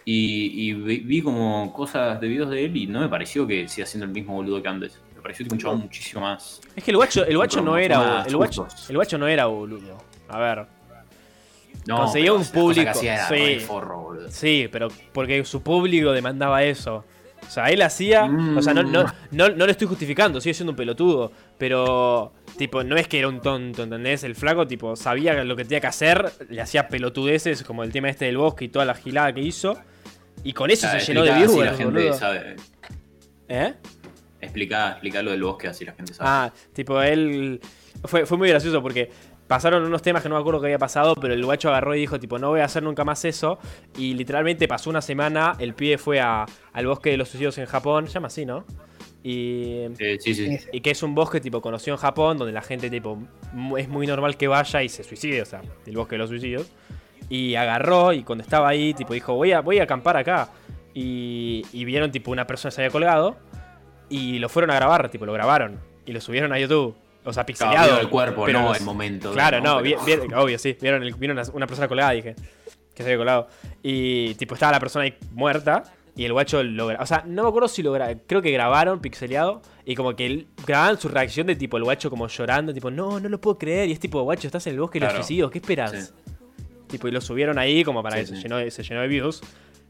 [0.06, 3.68] Y, y vi, vi como cosas de videos de él y no me pareció que
[3.68, 5.02] siga siendo el mismo boludo que antes.
[5.16, 6.62] Me pareció tipo un chabón muchísimo más.
[6.76, 9.98] Es que el guacho, el guacho no era el guacho, el guacho no era boludo.
[10.30, 10.77] A ver.
[11.86, 13.60] No, conseguía un público, era sí.
[13.60, 14.32] forro, boludo.
[14.32, 17.06] Sí, pero porque su público demandaba eso.
[17.46, 18.30] O sea, él hacía.
[18.56, 21.32] O sea, no, no, no, no le estoy justificando, sigue siendo un pelotudo.
[21.58, 24.24] Pero, tipo, no es que era un tonto, ¿entendés?
[24.24, 28.10] El flaco, tipo, sabía lo que tenía que hacer, le hacía pelotudeces, como el tema
[28.10, 29.78] este del bosque y toda la gilada que hizo.
[30.44, 32.14] Y con eso se llenó de viewers, la gente boludo.
[32.14, 32.56] sabe.
[33.48, 33.74] ¿Eh?
[34.42, 36.30] Explica, explica lo del bosque así la gente sabe.
[36.30, 37.62] Ah, tipo, él.
[38.04, 39.10] Fue, fue muy gracioso porque
[39.48, 42.00] pasaron unos temas que no me acuerdo qué había pasado, pero el guacho agarró y
[42.00, 43.60] dijo, tipo, no voy a hacer nunca más eso.
[43.98, 47.66] Y literalmente pasó una semana, el pibe fue a- al bosque de los suicidios en
[47.66, 48.66] Japón, se llama así, ¿no?
[49.24, 49.86] Y.
[50.00, 50.58] Eh, sí, sí.
[50.72, 53.20] Y que es un bosque tipo conocido en Japón, donde la gente tipo
[53.78, 56.68] es muy normal que vaya y se suicide, o sea, el bosque de los suicidios.
[57.30, 60.50] Y agarró y cuando estaba ahí, tipo dijo, voy a, voy a acampar acá.
[60.94, 63.38] Y, y vieron tipo una persona se había colgado
[64.10, 66.96] y lo fueron a grabar, tipo lo grabaron y lo subieron a YouTube.
[67.30, 69.32] O sea, Claro, vieron el cuerpo, pero no los- el momento.
[69.34, 70.78] Claro, no, Pero- vi- vi- obvio, sí.
[70.82, 72.36] Vieron, el- vieron una- una persona colgada, dije.
[72.96, 73.48] Que se había colgado.
[73.84, 75.84] Y tipo, estaba la persona ahí muerta.
[76.16, 77.94] Y el guacho lo O sea, no me acuerdo si lo
[78.26, 79.62] Creo que grabaron pixeleado.
[79.86, 82.74] Y como que grababan su reacción de tipo el guacho como llorando.
[82.74, 83.88] Tipo, no, no lo puedo creer.
[83.90, 85.24] Y es tipo, guacho, estás en el bosque de los Claro.
[85.24, 85.52] suicidios.
[85.52, 85.92] ¿Qué esperas?
[85.92, 86.32] Sí.
[86.88, 89.08] Tipo, y lo subieron ahí como para Sí, que se, llenó de, se llenó de
[89.10, 89.42] views.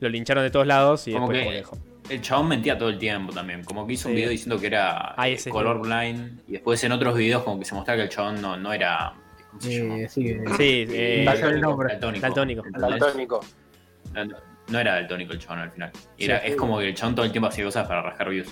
[0.01, 1.96] Lo lincharon de todos lados y Como después que- como que dejó.
[2.09, 3.63] El chabón mentía todo el tiempo también.
[3.63, 6.41] Como que hizo un video diciendo que era Ah, eh, colorblind.
[6.47, 9.13] Y después en otros videos como que se mostraba que el chabón no, no era.
[9.49, 9.97] ¿Cómo se llama?
[9.99, 11.55] Eh, sí, Sí, eh, Daltónico.
[11.55, 11.89] el nombre.
[11.93, 12.63] Daltónico.
[12.77, 13.39] Daltónico.
[14.13, 14.25] No,
[14.69, 15.91] no era daltónico el chabón al final.
[15.93, 16.47] Sí, Era, sí.
[16.47, 18.47] es como que el chabón todo el tiempo hacía cosas para rascar views.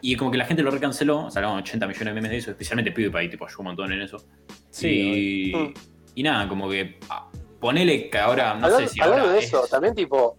[0.00, 2.92] Y como que la gente lo recanceló, salieron 80 millones de memes de eso, especialmente
[2.92, 4.18] PewDiePie, tipo, ayudó un montón en eso.
[4.70, 5.74] Sí, y,
[6.14, 7.30] y nada, como que ah,
[7.60, 10.36] ponele que ahora, no hablando sé si hablando ahora de eso, es- también tipo,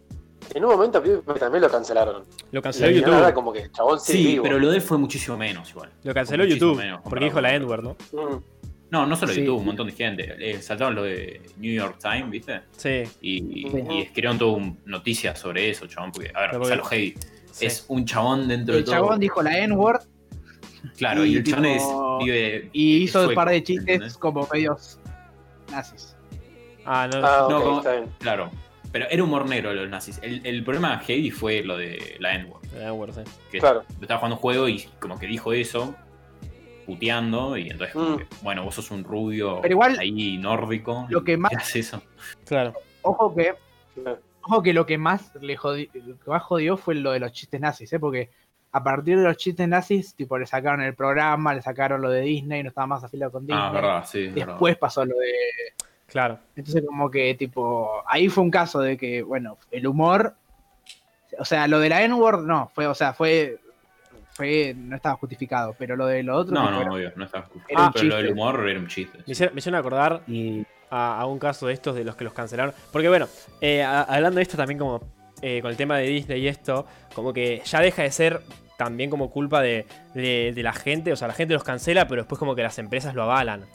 [0.56, 1.02] en un momento
[1.38, 2.24] también lo cancelaron.
[2.52, 3.34] Lo Y canceló final YouTube.
[3.34, 4.44] como que el chabón Sí, vivo.
[4.44, 5.90] pero lo de él fue muchísimo menos igual.
[6.04, 6.84] Lo canceló Fue muchísimo YouTube.
[6.84, 7.96] menos Porque dijo la N-word, ¿no?
[8.14, 8.44] Mm.
[8.92, 9.42] No, no solo Sí.
[9.42, 10.36] YouTube, un montón de gente.
[10.40, 12.62] Eh, saltaron lo de New York Times, ¿viste?
[12.78, 13.04] Sí.
[13.22, 16.12] Y, y escribieron todo un- noticias sobre eso, chabón.
[16.12, 17.16] Porque, a ver, Pero o sea, porque- lo heavy.
[17.52, 17.66] sí.
[17.66, 18.96] Es un chabón dentro de El todo.
[18.96, 20.02] chabón dijo la N-word
[20.98, 22.70] Claro, y y, el chabón es, tipo- vive.
[22.72, 24.18] y hizo un par de chistes ¿entendés?
[24.18, 25.00] como medios
[25.72, 26.16] nazis.
[26.86, 27.18] Ah, no.
[27.26, 28.06] Ah, No, ok, como- está bien.
[28.20, 28.52] Claro.
[28.96, 30.20] Pero era humor negro de los nazis.
[30.24, 32.64] El, el problema heavy fue lo de la N-word.
[32.78, 33.22] La N-word, sí.
[33.52, 33.84] Que Claro.
[34.00, 35.94] estaba jugando un juego y como que dijo eso,
[36.86, 38.18] puteando, y entonces, como Mm.
[38.20, 41.08] que, bueno, vos sos un rubio Pero igual, ahí nórdico.
[41.10, 42.02] lo que ¿y más- qué haces eso?
[42.46, 42.74] Claro.
[43.02, 43.56] Ojo que,
[44.44, 47.34] ojo que lo que más le jodió, lo que más jodió fue lo de los
[47.34, 48.00] chistes nazis, ¿eh?
[48.00, 48.30] porque
[48.72, 52.22] a partir de los chistes nazis, tipo, le sacaron el programa, le sacaron lo de
[52.22, 53.62] Disney, no estaba más afiliado con Disney.
[53.62, 54.28] Ah, verdad, sí.
[54.30, 54.54] verdad.
[54.54, 55.34] Después pasó lo de.
[56.08, 56.40] Claro.
[56.56, 60.36] Entonces, como que, tipo, ahí fue un caso de que, bueno, el humor.
[61.40, 63.60] O sea, lo de la N-word, no, fue, o sea, fue.
[64.34, 66.54] fue no estaba justificado, pero lo de lo otro.
[66.54, 69.18] No, no, era- obvio, no estaba era un pero lo del humor era un chiste.
[69.26, 72.24] Me hicieron, me hicieron acordar y a, a un caso de estos de los que
[72.24, 72.74] los cancelaron.
[72.92, 73.28] Porque bueno,
[73.62, 75.02] eh, a- hablando de esto también como
[75.42, 78.42] eh, con el tema de Disney y esto, como que ya deja de ser
[78.78, 81.12] también como culpa de, de- de la gente.
[81.12, 83.66] O sea, la gente los cancela, pero después como que las empresas lo avalan.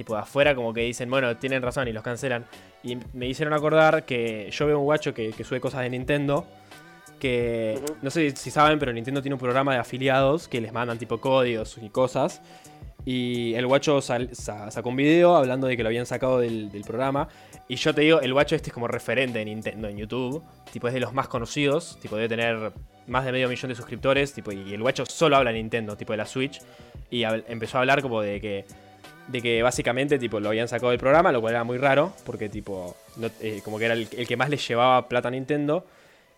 [0.00, 2.46] Tipo de afuera como que dicen, bueno, tienen razón y los cancelan.
[2.82, 6.46] Y me hicieron acordar que yo veo un guacho que, que sube cosas de Nintendo.
[7.18, 10.96] Que no sé si saben, pero Nintendo tiene un programa de afiliados que les mandan
[10.96, 12.40] tipo códigos y cosas.
[13.04, 16.70] Y el guacho sal- sa- sacó un video hablando de que lo habían sacado del,
[16.72, 17.28] del programa.
[17.68, 20.42] Y yo te digo, el guacho este es como referente de Nintendo en YouTube.
[20.72, 21.98] Tipo, es de los más conocidos.
[22.00, 22.72] Tipo, debe tener
[23.06, 24.32] más de medio millón de suscriptores.
[24.32, 26.62] Tipo, y el guacho solo habla de Nintendo, tipo de la Switch.
[27.10, 28.64] Y empezó a hablar como de que.
[29.30, 32.12] De que básicamente tipo, lo habían sacado del programa, lo cual era muy raro.
[32.26, 32.96] Porque tipo.
[33.16, 35.86] no- eh, como que era el, que más le llevaba plata a Nintendo.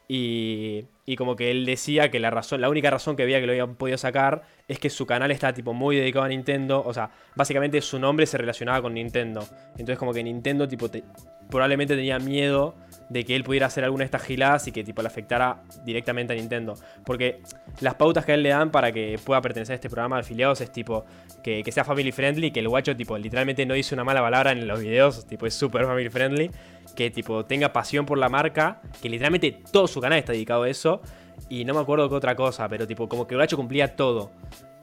[0.09, 3.47] Y, y como que él decía que la razón, la única razón que había que
[3.47, 6.83] lo habían podido sacar es que su canal está tipo muy dedicado a Nintendo.
[6.85, 9.47] O sea, básicamente su nombre se relacionaba con Nintendo.
[9.73, 11.05] Entonces como que Nintendo tipo te-
[11.49, 12.75] probablemente tenía miedo
[13.09, 16.33] de que él pudiera hacer alguna de estas giladas y que tipo le afectara directamente
[16.35, 16.75] a Nintendo.
[17.07, 17.41] Porque
[17.81, 20.21] las pautas que a él le dan para que pueda pertenecer a este programa de
[20.23, 21.05] afiliados es tipo
[21.43, 24.53] que, que sea family friendly, que el guacho tipo literalmente no dice una mala palabra
[24.53, 26.51] en los videos, tipo es súper family friendly,
[26.97, 30.69] que tipo tenga pasión por la marca, que literalmente todo su canal está dedicado a
[30.69, 31.01] eso.
[31.49, 34.31] Y no me acuerdo qué otra cosa, pero tipo como que el guacho cumplía todo.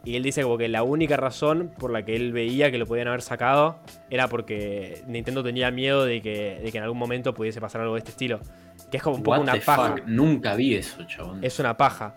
[0.04, 2.86] Y él dice como que la única razón por la que él veía que lo
[2.86, 3.80] podían haber sacado
[4.10, 7.96] era porque Nintendo tenía miedo de que, de que en algún momento pudiese pasar algo
[7.96, 8.40] de este estilo.
[8.90, 9.96] Que es como un poco What una paja.
[9.98, 11.44] fuck, Nunca vi eso, chabón.
[11.44, 12.14] Es una paja.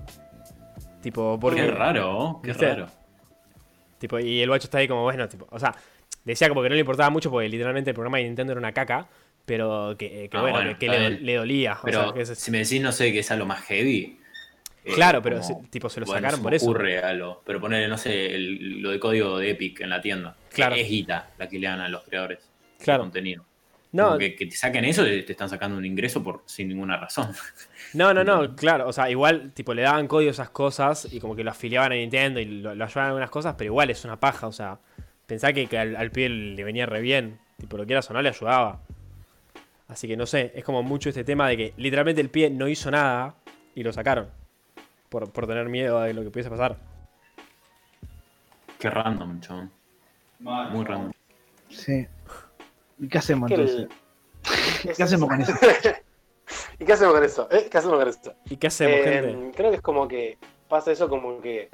[1.01, 1.63] Tipo, porque.
[1.63, 2.67] Qué raro, qué ¿Viste?
[2.69, 2.87] raro.
[4.03, 5.73] Tipo, y el guacho está ahí como, bueno, tipo, o sea,
[6.25, 8.73] decía como que no le importaba mucho porque literalmente el programa de Nintendo era una
[8.73, 9.07] caca,
[9.47, 11.75] pero que, que Ah, bueno, bueno, que, le, le dolía.
[11.75, 14.19] o Pero sea, que es- si me decís, no sé, que es algo más heavy.
[14.85, 16.65] eh, Claro, pero como- tipo, se lo bueno, sacaron se por eso.
[16.69, 17.43] ocurre algo.
[17.47, 20.35] Pero ponerle, no sé, el- lo de código de Epic en la tienda.
[20.53, 20.75] Claro.
[20.75, 22.41] Es guita la que le dan a los creadores
[22.81, 23.05] de Claro.
[23.05, 23.45] contenido.
[23.93, 26.97] No, que, que te saquen eso, te te están sacando un ingreso por sin ninguna
[26.97, 27.29] razón.
[27.95, 28.89] no, no, no, claro.
[28.89, 31.93] O sea, igual, tipo, le daban código a esas cosas y como que lo afiliaban
[31.93, 34.47] a Nintendo y lo, lo ayudaban en algunas cosas, pero igual es una paja.
[34.47, 34.79] O sea,
[35.27, 37.39] pensá que, que al, al pibe le venía re bien.
[37.59, 38.81] Tipo, lo quieras o no, le ayudaba.
[39.89, 42.69] Así que no sé, es como mucho este tema de que literalmente el pie no
[42.69, 43.35] hizo nada
[43.75, 44.31] y lo sacaron.
[45.11, 46.79] Por, por tener miedo de lo que pudiese pasar.
[48.79, 49.71] Qué random, chabón.
[50.41, 51.13] Muy random.
[51.69, 52.07] Sí.
[53.03, 53.89] ¿Y qué hacemos Que el- entonces?
[54.87, 55.53] es- ¿Qué hacemos con eso?
[56.79, 57.49] ¿Y qué hacemos con eso?
[57.51, 57.69] ¿Eh?
[57.71, 58.35] ¿Qué hacemos con eso?
[58.49, 59.57] ¿Y qué hacemos, Eh, gente?
[59.57, 60.39] Creo que es como que
[60.69, 61.69] pasa eso como que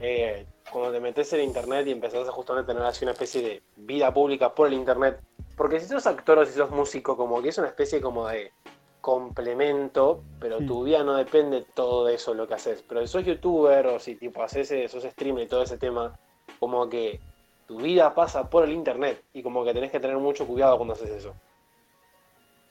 [0.00, 3.62] eh, cuando te metes en internet y empezás a justamente tener así una especie de
[3.76, 5.20] vida pública por el internet.
[5.56, 8.52] Porque si sos actor o si sos músico, como que es una especie como de
[9.00, 12.82] complemento, pero tu vida no depende todo de eso lo que haces.
[12.88, 16.18] Pero si sos youtuber o si tipo haces sos streamer y todo ese tema,
[16.58, 17.20] como que
[17.72, 20.92] tu vida pasa por el internet y como que tenés que tener mucho cuidado cuando
[20.94, 21.34] haces eso.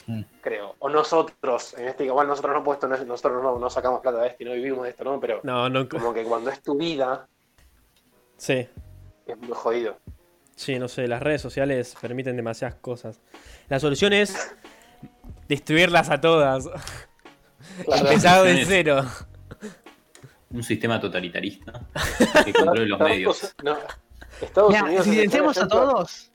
[0.08, 0.22] Mm.
[0.41, 0.76] Creo.
[0.80, 4.43] O nosotros, en este igual nosotros no puesto, nosotros no, no sacamos plata de esto
[4.43, 5.20] y no vivimos de esto, ¿no?
[5.20, 5.88] Pero No, no.
[5.89, 7.28] como que cuando es tu vida,
[8.38, 8.68] Sí,
[9.28, 9.97] es muy jodido.
[10.56, 11.08] sí, no sé.
[11.08, 13.20] Las redes sociales permiten demasiadas cosas.
[13.70, 14.56] La solución es
[15.47, 16.68] destruirlas a todas.
[17.86, 18.43] Claro.
[18.43, 19.06] De cero.
[20.52, 21.82] Un sistema totalitarista
[22.43, 23.56] que controle los medios.
[23.64, 23.78] No,
[24.42, 25.06] Estados Mira, Unidos.
[25.06, 26.32] silenciamos a todos.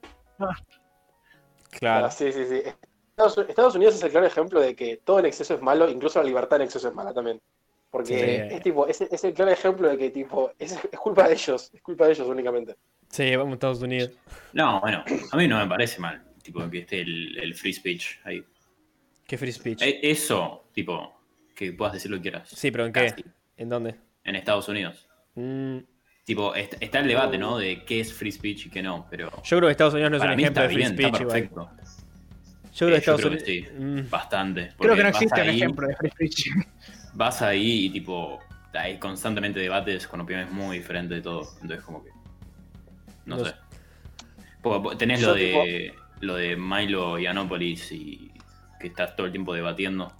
[1.70, 2.06] Claro.
[2.06, 2.62] Ah, sí, sí, sí.
[3.10, 6.18] Estados, Estados Unidos es el claro ejemplo de que todo en exceso es malo, incluso
[6.20, 7.40] la libertad en exceso es mala también.
[7.90, 8.54] Porque Sí.
[8.56, 11.70] es tipo, es, es el claro ejemplo de que tipo, es, es culpa de ellos,
[11.72, 12.76] es culpa de ellos únicamente.
[13.10, 14.10] Sí, vamos a Estados Unidos.
[14.52, 18.18] No, bueno, a mí no me parece mal, tipo, que esté el, el free speech
[18.24, 18.44] ahí.
[19.26, 19.82] Qué free speech.
[19.82, 21.20] Eh, Eso, tipo,
[21.54, 22.48] que puedas decir lo que quieras.
[22.50, 23.10] Sí, pero ¿en qué?
[23.10, 23.24] Casi.
[23.56, 23.94] ¿En dónde?
[24.24, 25.08] En Estados Unidos.
[25.34, 25.78] Mm,
[26.26, 27.56] Tipo, est- está el debate, ¿no?
[27.56, 30.16] De qué es free speech y qué no, pero yo creo que Estados Unidos no
[30.18, 31.28] es un ejemplo está de free bien, speech está igual.
[31.40, 31.70] perfecto.
[32.74, 33.42] Yo creo que Eh, Estados Unidos.
[33.46, 33.66] sí.
[33.78, 34.72] Mm, Bastante.
[34.76, 36.46] Creo que no existe un ahí- ejemplo de free speech.
[37.14, 38.40] Vas ahí y tipo,
[38.74, 41.42] hay constantemente debates con opiniones muy diferentes de todo.
[41.62, 42.10] Entonces como que.
[43.24, 43.54] No, No sé.
[44.98, 48.32] Tenés Yo, lo de lo de Milo y Anópolis y
[48.80, 50.12] que estás todo el tiempo debatiendo.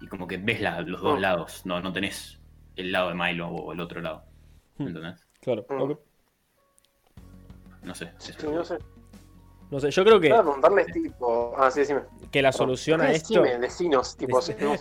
[0.00, 1.22] Y como que ves la- los dos Mm.
[1.22, 1.66] lados.
[1.66, 2.40] No, no tenés
[2.74, 4.24] el lado de Milo o el otro lado.
[4.78, 4.88] Hmm.
[4.88, 5.25] ¿Entendés?
[5.46, 5.64] Claro.
[5.70, 5.80] Mm.
[5.82, 5.98] ok.
[7.84, 8.12] No sé.
[8.18, 8.78] Sí, no sé.
[9.70, 11.54] No sé, yo creo que, preguntarles tipo.
[11.56, 12.02] Ah, sí, decime.
[12.30, 13.40] que la solución a esto.
[13.42, 14.78] Decime, decinos, tipo, Decime.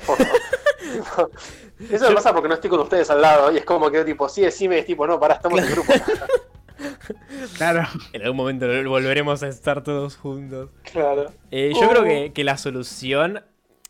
[1.90, 4.28] Eso me pasa porque no estoy con ustedes al lado y es como que tipo,
[4.30, 5.94] sí, decime, es tipo, no, pará, estamos en grupo.
[7.58, 7.84] Claro.
[8.14, 10.70] En algún momento volveremos a estar todos juntos.
[10.92, 11.32] claro.
[11.52, 11.90] Eh, yo Oh.
[11.90, 13.44] creo que, que la solución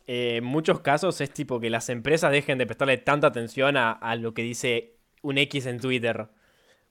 [0.07, 3.91] eh, en muchos casos es tipo que las empresas dejen de prestarle tanta atención a,
[3.91, 6.27] a lo que dice un X en Twitter.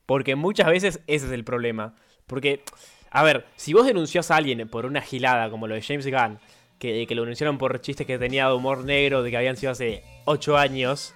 [0.06, 1.94] Porque muchas veces ese es el problema.
[2.26, 2.62] Porque,
[3.10, 6.38] a ver, si vos denunciás a alguien por una gilada como lo de James Gunn,
[6.78, 9.72] que, que lo denunciaron por chistes que tenía de humor negro, de que habían sido
[9.72, 11.14] hace 8 años,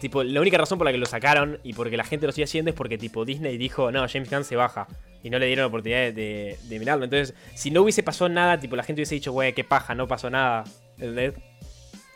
[0.00, 2.44] tipo, la única razón por la que lo sacaron y porque la gente lo sigue
[2.44, 4.86] haciendo es porque tipo Disney dijo, no, James Gunn se baja.
[5.22, 7.04] Y no le dieron la oportunidad de, de- de mirarlo.
[7.04, 10.06] Entonces, si no hubiese pasado nada, tipo, la gente hubiese dicho, güey, qué paja, no
[10.06, 10.62] pasó nada.
[10.98, 11.34] ¿Entendés?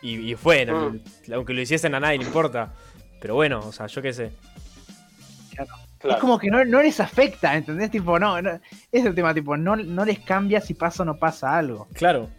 [0.01, 0.95] Y, y fue, no-
[1.33, 2.73] aunque lo hiciesen a nadie le importa.
[3.19, 4.31] Pero bueno, o sea, yo qué sé.
[5.53, 5.71] claro.
[6.03, 7.91] Es como que no, no les afecta, ¿entendés?
[7.91, 8.59] Tipo, no, no-
[8.91, 11.87] es el tema, tipo, no, no les cambia si pasa o no pasa algo.
[11.93, 12.29] Claro.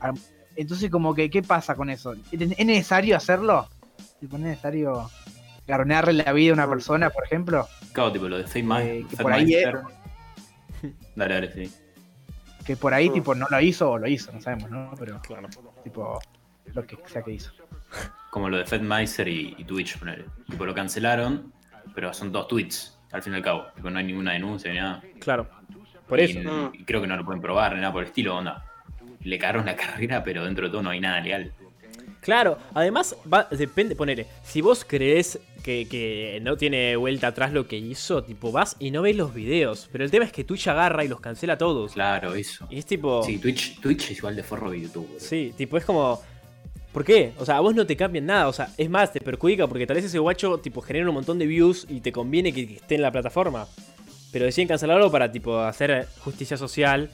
[0.57, 2.13] Entonces, como que, ¿qué pasa con eso?
[2.13, 3.69] ¿Es es necesario hacerlo?
[4.21, 5.11] Tipo, ¿Es necesario
[5.67, 7.67] garnearle la vida a una persona, por ejemplo?
[7.93, 8.61] Claro, tipo lo de Fate
[8.99, 9.81] Eh, que por ahí Meister.
[11.17, 11.73] Dale, dale, sí.
[12.67, 14.91] Que por ahí, tipo, no lo hizo o lo hizo, no sabemos, ¿no?
[14.99, 15.49] Pero, Claro.
[15.83, 16.21] tipo,
[16.67, 17.53] lo que sea que hizo.
[18.31, 20.25] Como lo de Fedmeister y, y Twitch, ponele.
[20.49, 21.53] Tipo, lo cancelaron,
[21.95, 23.67] pero son dos tweets, al fin y al cabo.
[23.83, 25.03] No hay ninguna denuncia ni nada.
[25.21, 25.47] Claro.
[26.09, 26.71] Por Y- eso.
[26.75, 28.67] Y creo que no lo pueden probar ni nada por el estilo, onda.
[29.23, 31.53] Le cagaron la carrera, pero dentro de todo no hay nada legal.
[32.21, 37.67] Claro, además, va, depende, ponele, si vos crees que, que no tiene vuelta atrás lo
[37.67, 39.89] que hizo, tipo, vas y no ves los videos.
[39.91, 41.95] Pero el tema es que Twitch agarra y los cancela a todos.
[41.95, 42.69] Claro, eso.
[42.71, 43.25] Y es tipo.
[43.25, 45.09] Sí, Twitch, Twitch es igual de forro que YouTube.
[45.19, 46.23] Sí, tipo, es como.
[46.93, 47.33] ¿Por qué?
[47.39, 48.49] O sea, a vos no te cambian nada.
[48.49, 51.39] O sea, es más, te perjudica porque tal vez ese guacho, tipo, genera un montón
[51.39, 53.67] de views y te conviene que, que esté en la plataforma.
[54.31, 57.11] Pero deciden cancelarlo para, tipo, hacer justicia social.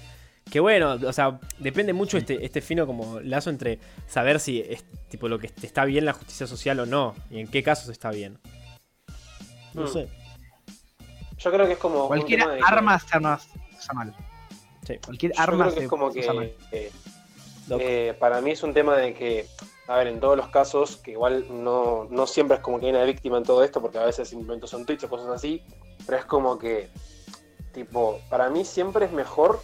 [0.51, 4.83] Que bueno, o sea, depende mucho este, este fino como lazo entre saber si es
[5.11, 7.15] tipo lo que te está bien la justicia social o no.
[7.31, 8.39] Y en qué casos está bien.
[9.75, 9.89] No Mm.
[9.89, 10.09] sé.
[11.39, 12.09] Yo creo que es como.
[12.09, 14.15] Cualquier que- arma se usa mal.
[14.87, 14.95] Sí.
[15.05, 16.53] Cualquier Yo arma creo que se es como se usa mal.
[16.71, 16.87] que.
[16.87, 16.91] eh.
[17.71, 19.47] Eh, para mí es un tema de que,
[19.87, 22.93] a ver, en todos los casos, que igual no, no siempre es como que hay
[22.93, 25.63] una víctima en todo esto, porque a veces simplemente son tweets o cosas así,
[26.07, 26.89] pero es como que,
[27.73, 29.61] tipo, para mí siempre es mejor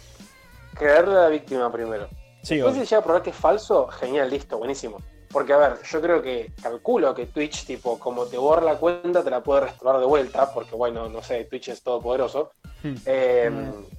[0.73, 2.07] creerle a la víctima primero.
[2.41, 4.99] Sí, Después si llega a probar que es falso, genial, listo, buenísimo.
[5.35, 9.21] Porque, a ver, yo creo que calculo que Twitch, tipo, como te borra la cuenta,
[9.21, 12.51] te la puede restaurar de vuelta, porque, bueno, no sé, Twitch es todopoderoso.
[12.81, 12.93] Hmm.
[13.05, 13.51] Eh,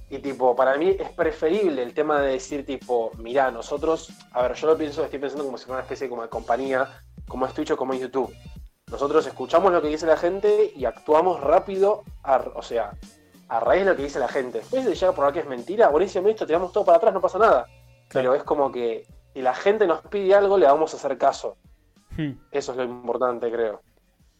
[0.09, 4.55] y, tipo, para mí es preferible el tema de decir, tipo, mirá, nosotros, a ver,
[4.55, 7.53] yo lo pienso, estoy pensando como si fuera una especie como de compañía, como es
[7.53, 8.33] Twitch o como es YouTube.
[8.89, 12.93] Nosotros escuchamos lo que dice la gente y actuamos rápido, a- o sea,
[13.47, 14.57] a raíz de lo que dice la gente.
[14.57, 17.21] Después de llega a probar que es mentira, buenísimo, listo, tiramos todo para atrás, no
[17.21, 17.67] pasa nada.
[18.11, 19.05] Pero es como que
[19.37, 21.57] si la gente nos pide algo, le vamos a hacer caso.
[22.17, 22.31] Hmm.
[22.51, 23.83] Eso es lo importante, creo.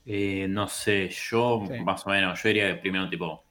[0.08, 1.80] Eh, no sé, yo Sí.
[1.82, 3.44] más o menos, yo diría que primero, tipo,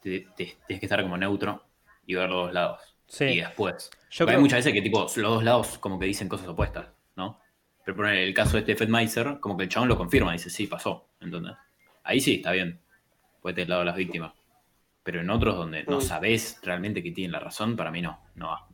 [0.00, 1.62] te- te- tienes que estar como neutro
[2.06, 2.96] y ver los dos lados.
[3.06, 3.24] Sí.
[3.26, 3.90] Y después.
[4.08, 6.86] Yo creo- Hay muchas veces que, tipo, los dos lados como que dicen cosas opuestas,
[7.14, 7.40] ¿no?
[7.84, 10.66] Pero por el caso de este Fedmeiser, como que el chabón lo confirma, dice, sí,
[10.66, 11.56] pasó, ¿entendés?
[12.04, 12.80] Ahí sí, está bien.
[13.42, 14.32] Puede tener el lado de las víctimas.
[15.02, 18.46] Pero en otros donde no sabés realmente que tienen la razón, para mí no, no
[18.48, 18.65] va.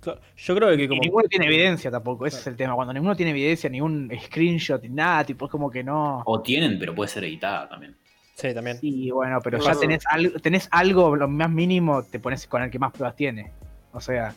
[0.00, 1.00] Claro, Yo creo que Y como.
[1.00, 2.74] ninguno tiene evidencia tampoco, ese es el tema.
[2.74, 6.22] Cuando ninguno tiene evidencia, ningún screenshot, ni nada, tipo, es como que no.
[6.26, 7.96] O tienen, pero puede ser editada también.
[8.34, 8.78] Sí, también.
[8.82, 9.74] Y bueno, pero Claro.
[9.74, 13.14] ya tenés algo, tenés algo, lo más mínimo, te pones con el que más pruebas
[13.16, 13.52] tiene.
[13.92, 14.34] O sea,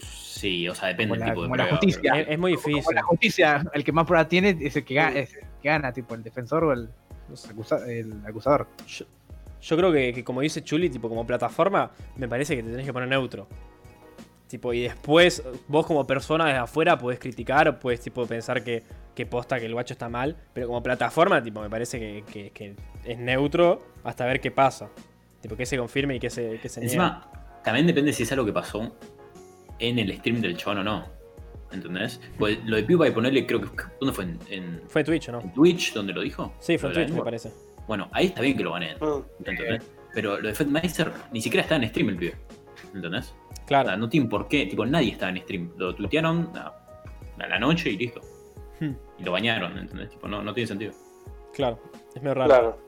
[0.00, 1.78] Sí, o sea, depende Como del la- tipo de como la prueba.
[1.78, 2.00] justicia.
[2.12, 2.94] pero- Es, es muy como difícil.
[2.94, 5.92] la justicia, el que más pruebas tiene es el que gana, es el que gana
[5.92, 6.88] tipo el defensor o el,
[8.26, 8.68] acusador.
[8.86, 9.04] Yo,
[9.60, 12.86] yo creo que, que como dice Chuli, tipo como plataforma, me parece que te tenés
[12.86, 13.48] que poner neutro.
[14.48, 18.82] Tipo, y después vos como persona desde afuera podés criticar o podés tipo pensar que,
[19.14, 20.36] que posta que el guacho está mal.
[20.54, 22.74] Pero como plataforma, tipo, me parece que, que- que
[23.04, 24.88] es neutro hasta ver qué pasa.
[25.42, 26.94] Tipo, que se confirme y que se, que se niegue.
[26.94, 27.30] Encima,
[27.62, 28.96] también depende si es algo que pasó
[29.78, 31.18] en el stream del chabón o no.
[31.70, 32.18] ¿Entendés?
[32.38, 33.68] Pues lo de PewDiePie ponerle, creo que.
[34.00, 34.24] ¿Dónde fue?
[34.24, 35.40] ¿En, en- Fue Twitch, ¿o no?
[35.42, 36.54] en Twitch donde lo dijo?
[36.58, 37.52] Sí, fue en Twitch, me parece.
[37.86, 38.96] Bueno, ahí está bien que lo baneen.
[38.98, 39.22] Mm.
[39.40, 39.82] ¿Entendés?
[40.14, 42.34] Pero lo de Fedmeister ni siquiera está en stream el pibe.
[42.94, 43.34] ¿Entendés?
[43.68, 43.96] O sea, Claro.
[43.98, 44.64] no tiene por qué.
[44.66, 45.72] Tipo, nadie estaba en stream.
[45.76, 46.72] Lo tuitearon a,
[47.38, 48.20] a la noche y listo.
[48.80, 50.08] Hmm, Y lo bañaron, ¿entendés?
[50.10, 50.92] Tipo, no, no tiene sentido.
[51.54, 51.78] claro.
[52.14, 52.48] Es medio raro.
[52.48, 52.78] Claro.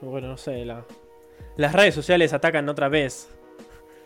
[0.00, 0.64] Bueno, no sé.
[0.64, 0.84] la-
[1.56, 3.30] Las redes sociales atacan otra vez.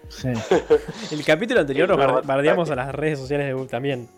[0.08, 0.28] Sí.
[1.12, 4.08] El capítulo anterior nos no, bar- bardeamos a las redes sociales de Google también.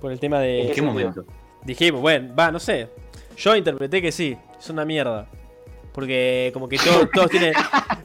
[0.00, 0.68] Por el tema ¿En de.
[0.68, 1.24] ¿En qué momento?
[1.64, 2.88] Dijimos, bueno, va, no sé.
[3.36, 5.26] Yo interpreté que sí, es una mierda.
[5.92, 7.52] Porque como que todos, todos tienen.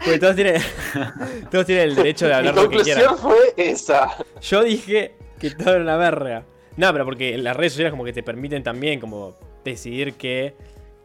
[0.04, 0.62] Porque todos tienen.
[1.52, 3.06] Todos tienen el derecho de Mi hablar lo que quieran.
[3.06, 3.18] conclusión
[3.56, 4.10] fue esa.
[4.42, 6.44] Yo dije que todo era una verga.
[6.76, 10.54] No, pero porque las redes sociales como que te permiten también como decidir que.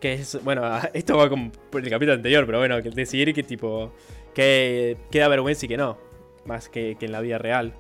[0.01, 0.43] que es.
[0.43, 0.63] Bueno,
[0.95, 3.93] esto va como por el capítulo anterior, pero bueno, que decidir que tipo.
[4.35, 5.97] que queda vergüenza y que no.
[6.47, 7.73] Más que, que en la vida real.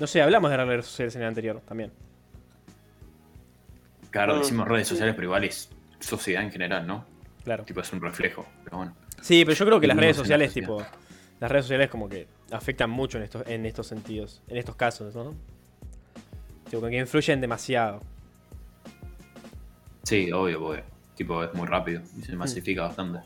[0.00, 1.92] No sé, hablamos de las redes sociales en el anterior también.
[4.10, 4.38] Claro, Mm.
[4.40, 5.70] decimos redes sociales, pero igual es
[6.00, 7.04] sociedad en general, ¿no?
[7.44, 7.64] Claro.
[7.64, 8.46] Tipo, es un reflejo.
[8.64, 8.96] Pero bueno.
[9.20, 10.82] Sí, pero yo creo que las redes la sociales, tipo.
[11.40, 14.42] Las redes sociales como que afectan mucho en estos, en estos sentidos.
[14.48, 15.34] En estos casos, ¿no?
[16.66, 18.00] Tipo, como que influyen demasiado.
[20.04, 20.82] Sí, obvio, obvio.
[21.14, 23.20] Tipo, es muy rápido y se masifica bastante.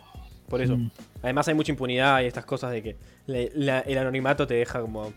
[0.49, 0.77] Por eso.
[0.77, 0.91] Mm.
[1.23, 2.97] Además hay mucha impunidad y estas cosas de que
[3.27, 5.13] le- la- el anonimato te deja como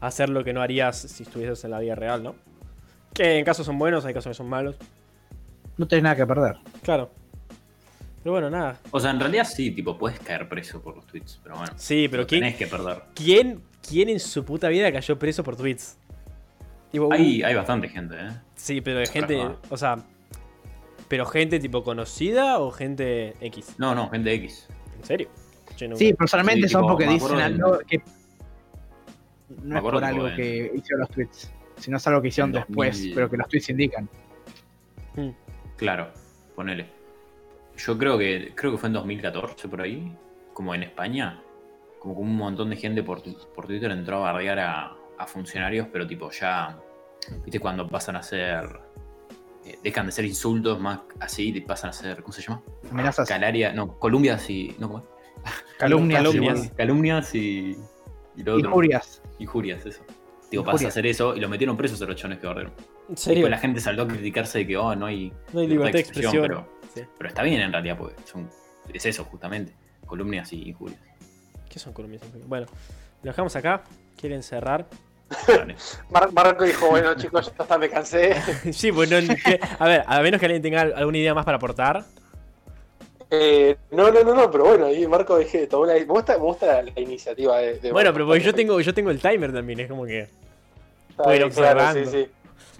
[0.00, 2.34] hacer lo que no harías si estuvieses en la vida real, ¿no?
[3.14, 4.76] Que en casos son buenos, hay casos que son malos.
[5.76, 6.56] No tenés nada que perder.
[6.82, 7.10] Claro.
[8.24, 8.80] Pero bueno, nada.
[8.90, 11.72] O sea, en realidad sí, tipo, puedes caer preso por los tweets, pero bueno.
[11.76, 13.02] Sí, pero lo ¿quién, tenés que perder.
[13.14, 15.98] ¿quién, ¿quién en su puta vida cayó preso por tweets?
[16.90, 18.30] Tipo, Hay, hay bastante gente, ¿eh?
[18.54, 19.56] Sí, pero de gente, Ajá.
[19.68, 19.98] o sea,
[21.06, 23.74] pero gente tipo conocida o gente X.
[23.76, 24.68] No, no, gente X.
[24.98, 25.28] ¿En serio?
[25.88, 28.00] No- Sí, personalmente Sí, son tipo, porque dicen algo que.
[29.62, 32.96] No es por tipo algo que hicieron los tweets, sino es algo que hicieron después,
[32.96, 33.14] 2000.
[33.14, 34.08] pero que los tweets indican.
[35.16, 35.28] Mm.
[35.76, 36.10] Claro,
[36.54, 37.03] ponele.
[37.76, 40.16] Yo creo que creo que fue en 2014 por ahí,
[40.52, 41.42] como en España,
[41.98, 46.06] como que un montón de gente por, Twitter entró a bardear a, a funcionarios, pero
[46.06, 46.78] tipo ya,
[47.42, 48.80] viste cuando pasan a ser,
[49.64, 52.62] eh, dejan de ser insultos más así, y pasan a ser, ¿cómo se llama?
[52.90, 55.04] Amenazas, Calaria, no, columnias y, no, ¿cómo es?
[55.78, 56.70] calumnias, calumnias.
[56.76, 57.76] calumnias y,
[58.36, 58.68] y lo otro.
[58.68, 59.22] injurias.
[59.38, 60.04] Injurias, eso.
[60.50, 62.72] Digo, pasa a hacer eso y lo metieron presos a los chones que bardearon.
[63.08, 63.34] ¿En Y serio?
[63.42, 66.00] después la gente salió a criticarse de que, oh, no hay, No hay libertad de
[66.00, 66.42] expresión.
[66.42, 67.02] pero, Sí.
[67.18, 68.48] pero está bien en realidad, porque son-
[68.92, 69.72] es eso justamente.
[70.06, 71.00] Columnias y injurias.
[71.68, 72.20] ¿Qué son columnas?
[72.46, 72.66] Bueno,
[73.22, 73.82] lo dejamos acá.
[74.20, 74.86] ¿Quieren cerrar?
[76.10, 78.34] Mar- Marco dijo, bueno chicos, ya está, me cansé.
[78.72, 79.16] sí, pues no.
[79.34, 82.04] que- a ver, a menos que alguien tenga alguna idea más para aportar.
[83.30, 86.44] Eh, no, no, no, no, pero bueno, ahí Marco dije, tomó la, me gusta, me
[86.44, 88.12] gusta la, la iniciativa de, de Bueno, Marco.
[88.14, 90.28] pero porque yo tengo, yo tengo el timer también, es como que.
[91.16, 92.10] Puedo ir claro, observando.
[92.10, 92.30] sí, sí.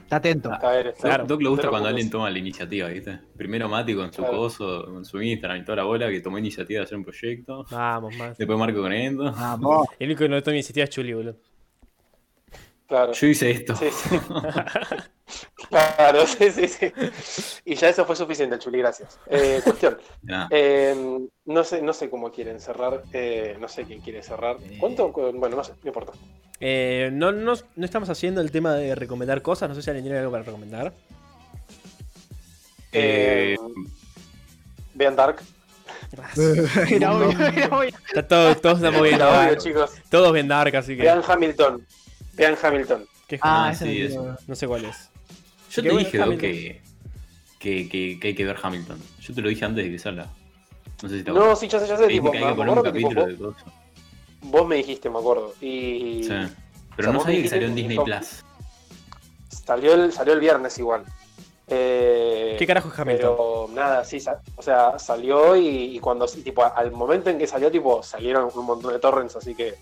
[0.05, 0.53] Está atento.
[0.53, 1.27] A ver, está Claro.
[1.27, 3.19] Doc le gusta cuando alguien toma la iniciativa, ¿viste?
[3.37, 4.37] Primero Mati con su Claro.
[4.37, 7.65] coso, con su Instagram y toda la bola, que tomó iniciativa de hacer un proyecto.
[7.71, 8.37] Vamos, más.
[8.39, 9.33] Después Marco con esto.
[9.33, 9.89] Vamos.
[9.99, 11.37] El único que no toma iniciativa es Chuli, boludo.
[12.87, 13.13] Claro.
[13.13, 13.75] Yo hice esto.
[13.77, 14.19] Sí, sí.
[15.71, 16.93] Claro, sí, sí, sí.
[17.65, 19.19] Y ya eso fue suficiente, Chuli, gracias.
[19.27, 19.97] Eh, cuestión.
[20.51, 23.03] Eh, no, sé, no sé cómo quieren cerrar.
[23.13, 24.59] eh, no sé quién quiere cerrar.
[24.63, 24.77] Eh.
[24.79, 25.09] ¿Cuánto?
[25.11, 26.13] Bueno, no sé, no importa.
[26.61, 29.69] Eh, no, no, no estamos haciendo el tema de recomendar cosas.
[29.71, 30.93] No sé si alguien tiene algo para recomendar.
[34.93, 35.41] Vean Dark.
[36.91, 37.91] Era obvio, era obvio.
[38.07, 39.59] Está todo, todos estamos viendo Era obvio, Dark.
[39.59, 39.91] chicos.
[40.11, 41.03] Todos bien Dark, así que.
[41.03, 41.85] Vean Hamilton.
[42.37, 43.07] Vean Hamilton.
[43.29, 45.11] ¿qué- Ah, sí, quiero- No sé cuál es.
[45.71, 46.83] yo te dije, que,
[47.59, 48.99] que, que, que hay que ver Hamilton.
[49.21, 50.27] Yo te lo dije antes de que salga.
[51.03, 52.07] No sé si te No, sí, ya sé, ya sé.
[52.09, 53.53] Tipo, que me hay que poner un tipo, vos, de
[54.43, 55.55] vos me dijiste, me acuerdo.
[55.61, 56.31] Y Sí.
[56.33, 56.49] o
[56.97, 57.99] Pero sea, no sabía que salió en Disney.
[57.99, 58.45] Plus.
[59.65, 61.05] salió, el, salió el viernes igual.
[61.67, 63.35] Eh, ¿Qué carajo es Hamilton?
[63.37, 64.19] Pero nada, sí,
[64.57, 68.67] o sea, salió y, y cuando, tipo, al momento en que salió, tipo, salieron un
[68.67, 69.75] montón de torrents, así que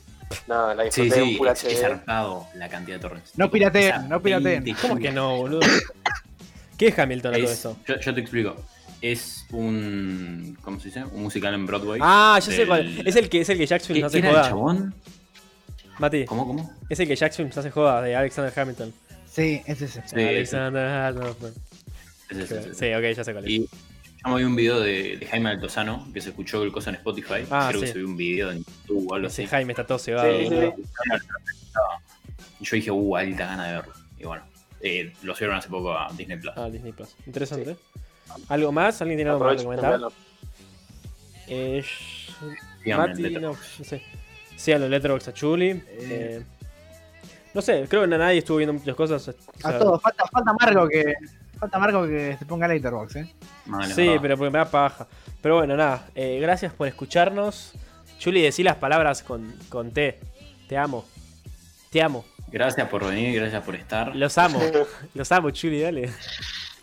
[0.48, 3.32] nada, la Sí, disfruté en sí, Full es, es la cantidad de torrents.
[3.38, 4.64] No pirateen, esa no pirateen.
[4.64, 5.60] 20 ¿Cómo que no, boludo?
[6.78, 7.76] ¿Qué es Hamilton a todo Es- eso?
[7.86, 8.56] yo, yo te explico.
[9.00, 10.56] Es un.
[10.62, 11.04] ¿Cómo se dice?
[11.04, 12.00] Un musical en Broadway.
[12.02, 13.02] Ah, ya sé cuál.
[13.04, 14.48] Es el que es el que Jack ¿Qué, Films hace quién era el joda.
[14.50, 14.94] chabón?
[15.98, 16.72] Mati, ¿Cómo, cómo?
[16.88, 18.92] es el que Jack Films hace joda de Alexander Hamilton.
[19.30, 20.02] Sí, es ese.
[20.06, 21.52] Sí, Alexander Hamilton.
[22.30, 22.74] Ese, ese, ese.
[22.74, 23.50] Sí, ok, ya sé cuál es.
[23.50, 23.68] Y
[24.24, 27.44] yo vi un video de, de Jaime Altozano que se escuchó el cosa en Spotify.
[27.50, 27.86] Ah, Creo sí.
[27.86, 29.46] que se vio un video en YouTube o algo así.
[29.46, 30.30] Jaime está todo cebado.
[30.38, 30.82] Sí, sí, sí.
[32.60, 33.92] Y yo dije, uh, alta gana de verlo.
[34.18, 34.44] Y bueno,
[34.80, 36.52] eh, lo subieron hace poco a Disney Plus.
[36.56, 37.08] Ah, Disney Plus.
[37.26, 37.76] Interesante.
[38.48, 39.00] ¿Algo más?
[39.02, 40.00] ¿Alguien tiene algo para Aprovechen, recomendar?
[40.00, 40.12] véanlo.
[41.48, 41.84] Eh,
[42.96, 43.40] Mati, Letterboxd.
[43.40, 44.02] no, no sé.
[44.56, 45.82] Sí, a los Letterboxd a Chuli.
[45.88, 46.42] Eh,
[47.52, 49.28] no sé, creo que nadie estuvo viendo muchas cosas.
[49.28, 49.34] o
[49.68, 51.14] A todos, falta, falta Marco que.
[51.62, 53.32] Falta Marco que se ponga Letterboxd, eh.
[53.66, 55.06] Mal, es Sí, pero porque me da paja.
[55.40, 56.08] Pero bueno, nada.
[56.16, 57.72] eh, gracias por escucharnos.
[58.18, 60.18] Chuli, decí las palabras con, con T.
[60.68, 61.04] Te amo.
[61.90, 62.24] Te amo.
[62.48, 64.16] Gracias por venir, gracias por estar.
[64.16, 64.60] Los amo.
[65.14, 66.10] Los amo, Chuli, dale.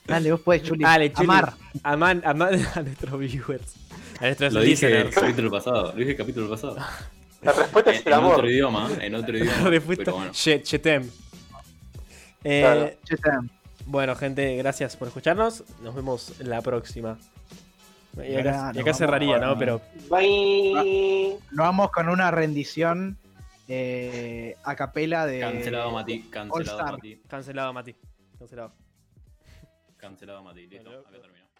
[0.08, 0.82] Dale, vos podés, Chuli.
[0.82, 1.26] Dale, Chuli.
[1.26, 1.54] Amar.
[1.84, 3.76] Aman, aman a nuestros viewers.
[4.22, 5.16] A nuestros Lo dije el listeners.
[5.16, 5.84] capítulo pasado.
[5.92, 6.78] Lo dije el capítulo pasado.
[7.42, 8.34] La respuesta es En, el en amor.
[8.36, 9.70] otro idioma, en otro idioma.
[9.70, 10.04] Respuesta.
[10.06, 10.32] pero bueno.
[10.32, 11.10] Che- Chetem.
[12.46, 12.92] Eh, Claro.
[13.04, 13.50] Che, Sam.
[13.90, 15.64] Bueno, gente, gracias por escucharnos.
[15.82, 17.18] Nos vemos la próxima.
[18.18, 19.58] Y acá, y nos acá vamos cerraría, ¿no?
[19.58, 19.82] Pero
[20.12, 21.36] Bye.
[21.50, 23.18] Lo vamos con una rendición
[23.68, 25.40] eh, a capela de.
[25.40, 26.92] Cancelado Mati, cancelado.
[26.92, 27.20] Mati.
[27.28, 27.96] cancelado, Mati.
[28.38, 28.74] Cancelado.
[29.98, 30.68] Cancelado Mati.
[30.68, 31.39] Listo, Bueno, acá terminó.